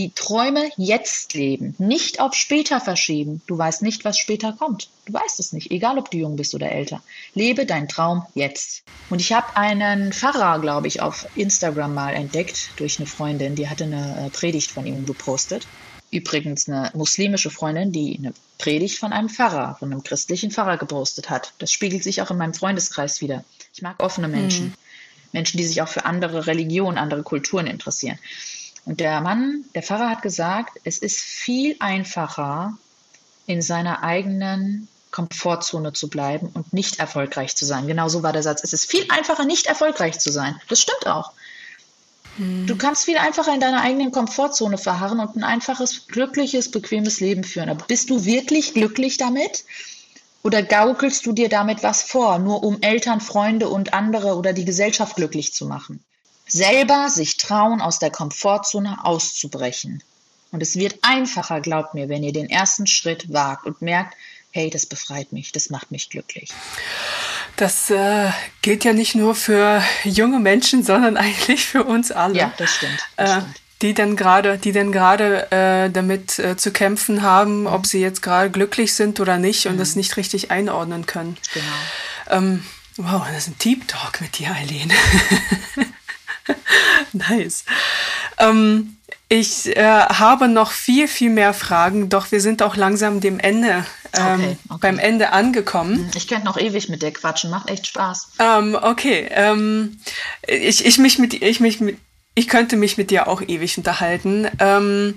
[0.00, 3.42] die Träume jetzt leben, nicht auf später verschieben.
[3.46, 4.88] Du weißt nicht, was später kommt.
[5.04, 7.02] Du weißt es nicht, egal ob du jung bist oder älter.
[7.34, 8.82] Lebe deinen Traum jetzt.
[9.10, 13.68] Und ich habe einen Pfarrer, glaube ich, auf Instagram mal entdeckt durch eine Freundin, die
[13.68, 15.66] hatte eine äh, Predigt von ihm gepostet.
[16.10, 21.28] übrigens eine muslimische Freundin, die eine Predigt von einem Pfarrer, von einem christlichen Pfarrer gepostet
[21.28, 21.52] hat.
[21.58, 23.44] Das spiegelt sich auch in meinem Freundeskreis wieder.
[23.74, 24.68] Ich mag offene Menschen.
[24.68, 24.74] Mhm.
[25.32, 28.18] Menschen, die sich auch für andere Religionen, andere Kulturen interessieren.
[28.90, 32.76] Und der Mann, der Pfarrer hat gesagt, es ist viel einfacher,
[33.46, 37.86] in seiner eigenen Komfortzone zu bleiben und nicht erfolgreich zu sein.
[37.86, 38.64] Genau so war der Satz.
[38.64, 40.60] Es ist viel einfacher, nicht erfolgreich zu sein.
[40.68, 41.30] Das stimmt auch.
[42.36, 42.66] Hm.
[42.66, 47.44] Du kannst viel einfacher in deiner eigenen Komfortzone verharren und ein einfaches, glückliches, bequemes Leben
[47.44, 47.68] führen.
[47.68, 49.66] Aber bist du wirklich glücklich damit?
[50.42, 54.64] Oder gaukelst du dir damit was vor, nur um Eltern, Freunde und andere oder die
[54.64, 56.02] Gesellschaft glücklich zu machen?
[56.50, 60.02] Selber sich trauen, aus der Komfortzone auszubrechen.
[60.52, 64.16] Und es wird einfacher, glaubt mir, wenn ihr den ersten Schritt wagt und merkt,
[64.50, 66.50] hey, das befreit mich, das macht mich glücklich.
[67.56, 68.30] Das äh,
[68.62, 72.36] gilt ja nicht nur für junge Menschen, sondern eigentlich für uns alle.
[72.36, 72.98] Ja, das stimmt.
[73.16, 77.66] Das äh, stimmt die dann gerade, die dann gerade äh, damit äh, zu kämpfen haben,
[77.66, 79.78] ob sie jetzt gerade glücklich sind oder nicht und mhm.
[79.78, 81.38] das nicht richtig einordnen können.
[81.54, 82.38] Genau.
[82.38, 82.64] Ähm,
[82.96, 84.92] wow, das ist ein Deep Talk mit dir, Eileen.
[87.12, 87.64] nice.
[88.38, 88.96] Ähm,
[89.32, 93.86] ich äh, habe noch viel, viel mehr Fragen, doch wir sind auch langsam dem Ende,
[94.12, 94.78] ähm, okay, okay.
[94.80, 95.98] beim Ende angekommen.
[95.98, 98.32] Mhm, ich könnte noch ewig mit dir quatschen, macht echt Spaß.
[98.40, 100.00] Ähm, okay, ähm,
[100.48, 101.96] ich, ich mich mit, ich mich mit,
[102.34, 104.48] ich könnte mich mit dir auch ewig unterhalten.
[104.58, 105.14] Ähm,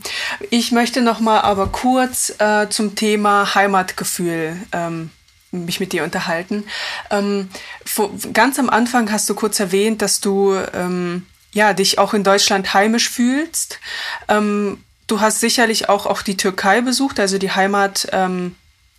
[0.51, 5.09] ich möchte noch mal aber kurz äh, zum Thema Heimatgefühl ähm,
[5.53, 6.65] mich mit dir unterhalten.
[7.09, 7.49] Ähm,
[7.85, 12.23] vor, ganz am Anfang hast du kurz erwähnt, dass du ähm, ja dich auch in
[12.23, 13.79] Deutschland heimisch fühlst.
[14.27, 18.55] Ähm, du hast sicherlich auch auch die Türkei besucht, also die Heimat ähm,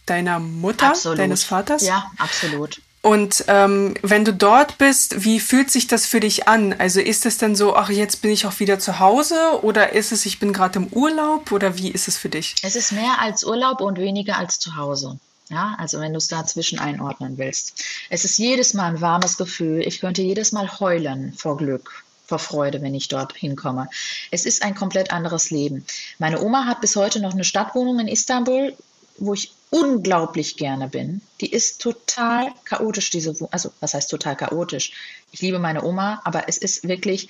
[0.06, 1.18] deiner Mutter, absolut.
[1.18, 1.82] deines Vaters.
[1.82, 2.80] Ja, absolut.
[3.04, 6.74] Und ähm, wenn du dort bist, wie fühlt sich das für dich an?
[6.78, 10.10] Also ist es dann so, ach, jetzt bin ich auch wieder zu Hause oder ist
[10.10, 12.54] es, ich bin gerade im Urlaub oder wie ist es für dich?
[12.62, 15.18] Es ist mehr als Urlaub und weniger als zu Hause.
[15.50, 17.82] Ja, also wenn du es dazwischen einordnen willst.
[18.08, 19.86] Es ist jedes Mal ein warmes Gefühl.
[19.86, 23.88] Ich könnte jedes Mal heulen vor Glück, vor Freude, wenn ich dort hinkomme.
[24.30, 25.84] Es ist ein komplett anderes Leben.
[26.18, 28.74] Meine Oma hat bis heute noch eine Stadtwohnung in Istanbul,
[29.18, 31.20] wo ich unglaublich gerne bin.
[31.40, 33.52] Die ist total chaotisch, diese Wohnung.
[33.52, 34.92] Also, was heißt total chaotisch?
[35.30, 37.28] Ich liebe meine Oma, aber es ist wirklich,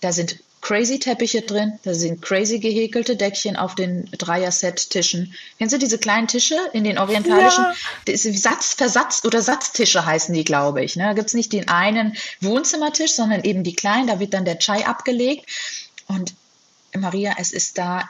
[0.00, 5.34] da sind crazy Teppiche drin, da sind crazy gehäkelte Deckchen auf den Dreier-Set-Tischen.
[5.58, 7.66] Kennst du diese kleinen Tische in den orientalischen?
[8.06, 8.16] Ja.
[8.16, 10.96] Satz, Versatz oder Satztische heißen die, glaube ich.
[10.96, 11.04] Ne?
[11.04, 14.58] Da gibt es nicht den einen Wohnzimmertisch, sondern eben die kleinen, da wird dann der
[14.58, 15.50] Chai abgelegt.
[16.06, 16.32] Und
[16.96, 18.08] Maria, es ist da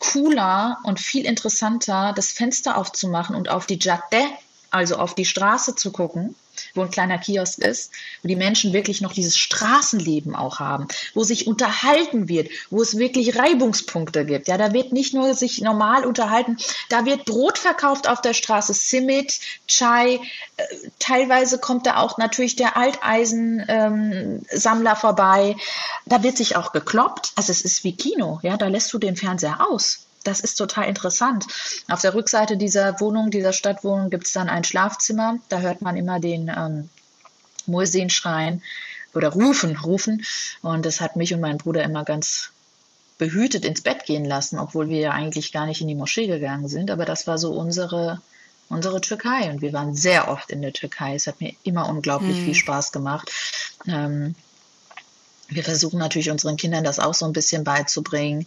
[0.00, 4.24] cooler und viel interessanter, das Fenster aufzumachen und auf die Jadde,
[4.70, 6.34] also auf die Straße zu gucken,
[6.74, 7.92] wo ein kleiner Kiosk ist,
[8.22, 12.98] wo die Menschen wirklich noch dieses Straßenleben auch haben, wo sich unterhalten wird, wo es
[12.98, 14.48] wirklich Reibungspunkte gibt.
[14.48, 16.56] Ja, da wird nicht nur sich normal unterhalten,
[16.88, 20.20] da wird Brot verkauft auf der Straße, Simit, Chai,
[20.56, 20.62] äh,
[20.98, 25.56] teilweise kommt da auch natürlich der Alteisensammler vorbei.
[26.06, 27.32] Da wird sich auch gekloppt.
[27.36, 30.86] Also es ist wie Kino, ja, da lässt du den Fernseher aus das ist total
[30.86, 31.46] interessant.
[31.88, 35.38] Auf der Rückseite dieser Wohnung, dieser Stadtwohnung, gibt es dann ein Schlafzimmer.
[35.48, 36.88] Da hört man immer den ähm,
[37.66, 38.62] Muezzin schreien
[39.14, 40.24] oder rufen, rufen.
[40.62, 42.50] Und das hat mich und meinen Bruder immer ganz
[43.16, 46.68] behütet ins Bett gehen lassen, obwohl wir ja eigentlich gar nicht in die Moschee gegangen
[46.68, 46.90] sind.
[46.90, 48.20] Aber das war so unsere,
[48.68, 49.50] unsere Türkei.
[49.50, 51.14] Und wir waren sehr oft in der Türkei.
[51.14, 52.44] Es hat mir immer unglaublich mhm.
[52.44, 53.32] viel Spaß gemacht.
[53.86, 54.34] Ähm,
[55.48, 58.46] wir versuchen natürlich unseren Kindern das auch so ein bisschen beizubringen,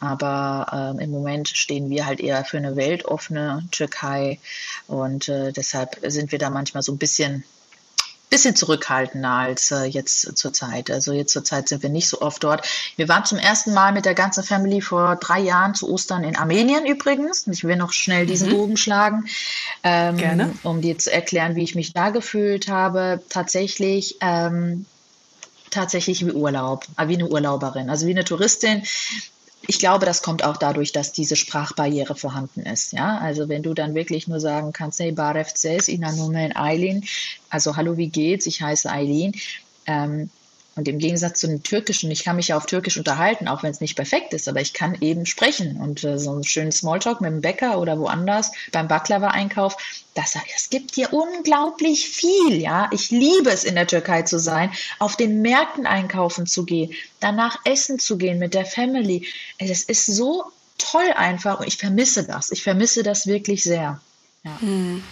[0.00, 4.38] aber äh, im Moment stehen wir halt eher für eine weltoffene Türkei
[4.86, 7.44] und äh, deshalb sind wir da manchmal so ein bisschen
[8.32, 10.90] bisschen zurückhaltender als äh, jetzt zur Zeit.
[10.90, 12.66] Also jetzt zur Zeit sind wir nicht so oft dort.
[12.96, 16.34] Wir waren zum ersten Mal mit der ganzen Family vor drei Jahren zu Ostern in
[16.34, 17.46] Armenien übrigens.
[17.46, 18.56] Ich will noch schnell diesen mhm.
[18.56, 19.26] Bogen schlagen,
[19.82, 20.54] ähm, Gerne.
[20.62, 23.22] um dir zu erklären, wie ich mich da gefühlt habe.
[23.28, 24.86] Tatsächlich ähm,
[25.72, 28.82] tatsächlich wie Urlaub, äh, wie eine Urlauberin, also wie eine Touristin.
[29.66, 32.92] Ich glaube, das kommt auch dadurch, dass diese Sprachbarriere vorhanden ist.
[32.92, 37.04] Ja, also wenn du dann wirklich nur sagen kannst, hey, Baref Zes, Inanumen Eileen,
[37.48, 38.46] also hallo, wie geht's?
[38.46, 39.32] Ich heiße Eileen.
[39.86, 40.30] Ähm,
[40.74, 43.70] und im Gegensatz zu dem Türkischen, ich kann mich ja auf Türkisch unterhalten, auch wenn
[43.70, 45.76] es nicht perfekt ist, aber ich kann eben sprechen.
[45.76, 49.76] Und äh, so einen schönen Smalltalk mit dem Bäcker oder woanders beim Baklava-Einkauf,
[50.14, 52.56] das, das gibt dir unglaublich viel.
[52.56, 56.92] Ja, ich liebe es, in der Türkei zu sein, auf den Märkten einkaufen zu gehen,
[57.20, 59.26] danach essen zu gehen mit der Family.
[59.58, 60.44] Es ist so
[60.78, 62.50] toll einfach und ich vermisse das.
[62.50, 64.00] Ich vermisse das wirklich sehr.
[64.42, 64.60] Ja.
[64.60, 65.02] Hm.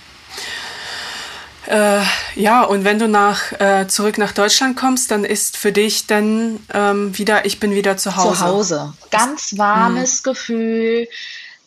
[1.66, 2.02] Äh,
[2.36, 6.58] ja, und wenn du nach, äh, zurück nach Deutschland kommst, dann ist für dich dann
[6.72, 8.36] ähm, wieder, ich bin wieder zu Hause.
[8.36, 8.94] Zu Hause.
[9.10, 10.22] Ganz warmes hm.
[10.32, 11.08] Gefühl.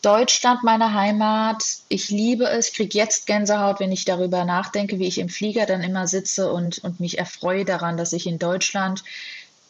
[0.02, 1.64] Deutschland, meine Heimat.
[1.88, 2.70] Ich liebe es.
[2.70, 6.52] Ich kriege jetzt Gänsehaut, wenn ich darüber nachdenke, wie ich im Flieger dann immer sitze
[6.52, 9.04] und, und mich erfreue daran, dass ich in Deutschland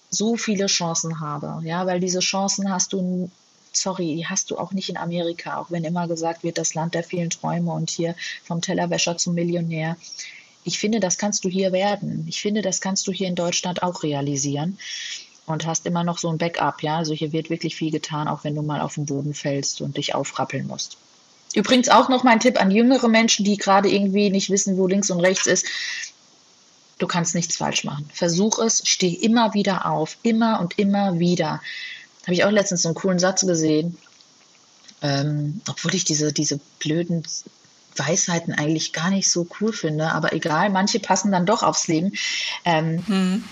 [0.09, 1.61] so viele Chancen habe.
[1.63, 3.30] Ja, weil diese Chancen hast du
[3.76, 6.93] sorry, die hast du auch nicht in Amerika, auch wenn immer gesagt wird, das Land
[6.93, 9.97] der vielen Träume und hier vom Tellerwäscher zum Millionär.
[10.63, 12.26] Ich finde, das kannst du hier werden.
[12.28, 14.78] Ich finde, das kannst du hier in Deutschland auch realisieren
[15.45, 16.97] und hast immer noch so ein Backup, ja.
[16.97, 19.97] Also hier wird wirklich viel getan, auch wenn du mal auf den Boden fällst und
[19.97, 20.97] dich aufrappeln musst.
[21.53, 25.11] Übrigens auch noch mein Tipp an jüngere Menschen, die gerade irgendwie nicht wissen, wo links
[25.11, 25.65] und rechts ist.
[26.97, 28.09] Du kannst nichts falsch machen.
[28.13, 31.61] Versuch es, steh immer wieder auf, immer und immer wieder
[32.24, 33.97] habe ich auch letztens so einen coolen Satz gesehen.
[35.01, 37.24] Ähm, obwohl ich diese, diese blöden
[37.95, 42.13] Weisheiten eigentlich gar nicht so cool finde, aber egal, manche passen dann doch aufs Leben.
[42.65, 43.43] Ähm, hm.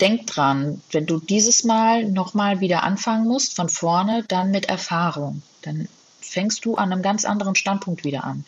[0.00, 5.42] Denk dran, wenn du dieses Mal nochmal wieder anfangen musst, von vorne, dann mit Erfahrung.
[5.62, 5.88] Dann
[6.20, 8.44] fängst du an einem ganz anderen Standpunkt wieder an.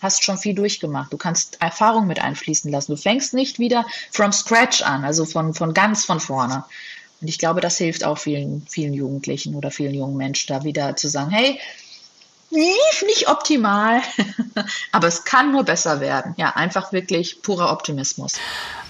[0.00, 1.12] Hast schon viel durchgemacht.
[1.12, 2.92] Du kannst Erfahrung mit einfließen lassen.
[2.92, 6.64] Du fängst nicht wieder from scratch an, also von, von ganz von vorne.
[7.24, 10.94] Und ich glaube, das hilft auch vielen, vielen Jugendlichen oder vielen jungen Menschen da wieder
[10.94, 11.58] zu sagen, hey,
[12.50, 14.02] lief nicht optimal,
[14.92, 16.34] aber es kann nur besser werden.
[16.36, 18.34] Ja, einfach wirklich purer Optimismus.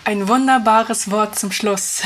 [0.04, 2.02] Ein wunderbares Wort zum Schluss.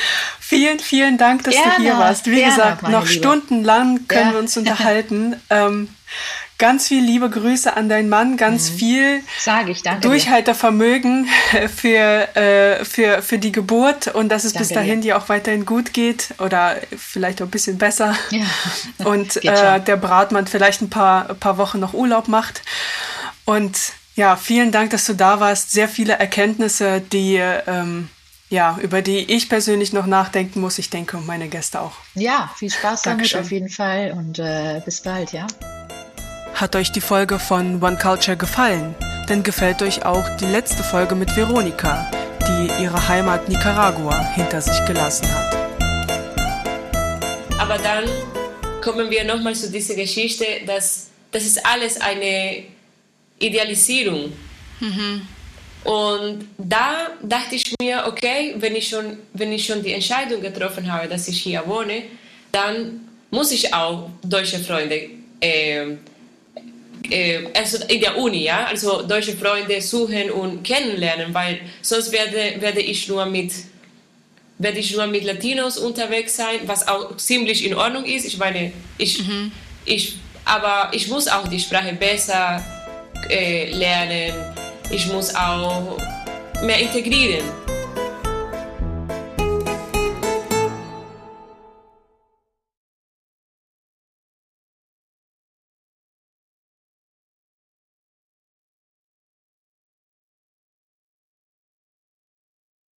[0.40, 2.26] Vielen, vielen Dank, dass gerne, du hier warst.
[2.26, 3.12] Wie gerne, gesagt, noch Liebe.
[3.12, 4.32] stundenlang können ja.
[4.32, 5.36] wir uns unterhalten.
[5.48, 5.88] ähm,
[6.62, 8.74] Ganz viel liebe Grüße an deinen Mann, ganz mhm.
[8.76, 11.26] viel Sag ich, danke Durchhaltervermögen
[11.76, 15.14] für, äh, für, für die Geburt und dass es danke bis dahin dir.
[15.14, 18.14] dir auch weiterhin gut geht oder vielleicht auch ein bisschen besser.
[18.30, 18.44] Ja.
[19.04, 22.62] Und äh, der Bratmann vielleicht ein paar, ein paar Wochen noch Urlaub macht.
[23.44, 23.76] Und
[24.14, 25.72] ja, vielen Dank, dass du da warst.
[25.72, 28.08] Sehr viele Erkenntnisse, die ähm,
[28.52, 30.78] ja, über die ich persönlich noch nachdenken muss.
[30.78, 31.94] Ich denke, und meine Gäste auch.
[32.14, 33.38] Ja, viel Spaß Dankeschön.
[33.38, 35.46] damit auf jeden Fall und äh, bis bald, ja.
[36.54, 38.94] Hat euch die Folge von One Culture gefallen?
[39.26, 42.10] Dann gefällt euch auch die letzte Folge mit Veronika,
[42.46, 45.56] die ihre Heimat Nicaragua hinter sich gelassen hat.
[47.58, 48.04] Aber dann
[48.82, 52.64] kommen wir nochmal zu dieser Geschichte, dass das ist alles eine
[53.38, 54.30] Idealisierung.
[54.80, 55.22] Mhm.
[55.84, 60.92] Und da dachte ich mir, okay, wenn ich, schon, wenn ich schon die Entscheidung getroffen
[60.92, 62.04] habe, dass ich hier wohne,
[62.52, 65.10] dann muss ich auch deutsche Freunde
[65.40, 65.96] äh,
[67.10, 72.60] äh, also in der Uni, ja, also deutsche Freunde suchen und kennenlernen, weil sonst werde,
[72.60, 73.52] werde ich nur mit
[74.58, 78.24] werde ich nur mit Latinos unterwegs sein, was auch ziemlich in Ordnung ist.
[78.24, 79.50] Ich meine, ich, mhm.
[79.84, 82.64] ich, aber ich muss auch die Sprache besser
[83.28, 84.32] äh, lernen.
[84.92, 85.96] Ich muss auch
[86.62, 87.61] mehr integrieren.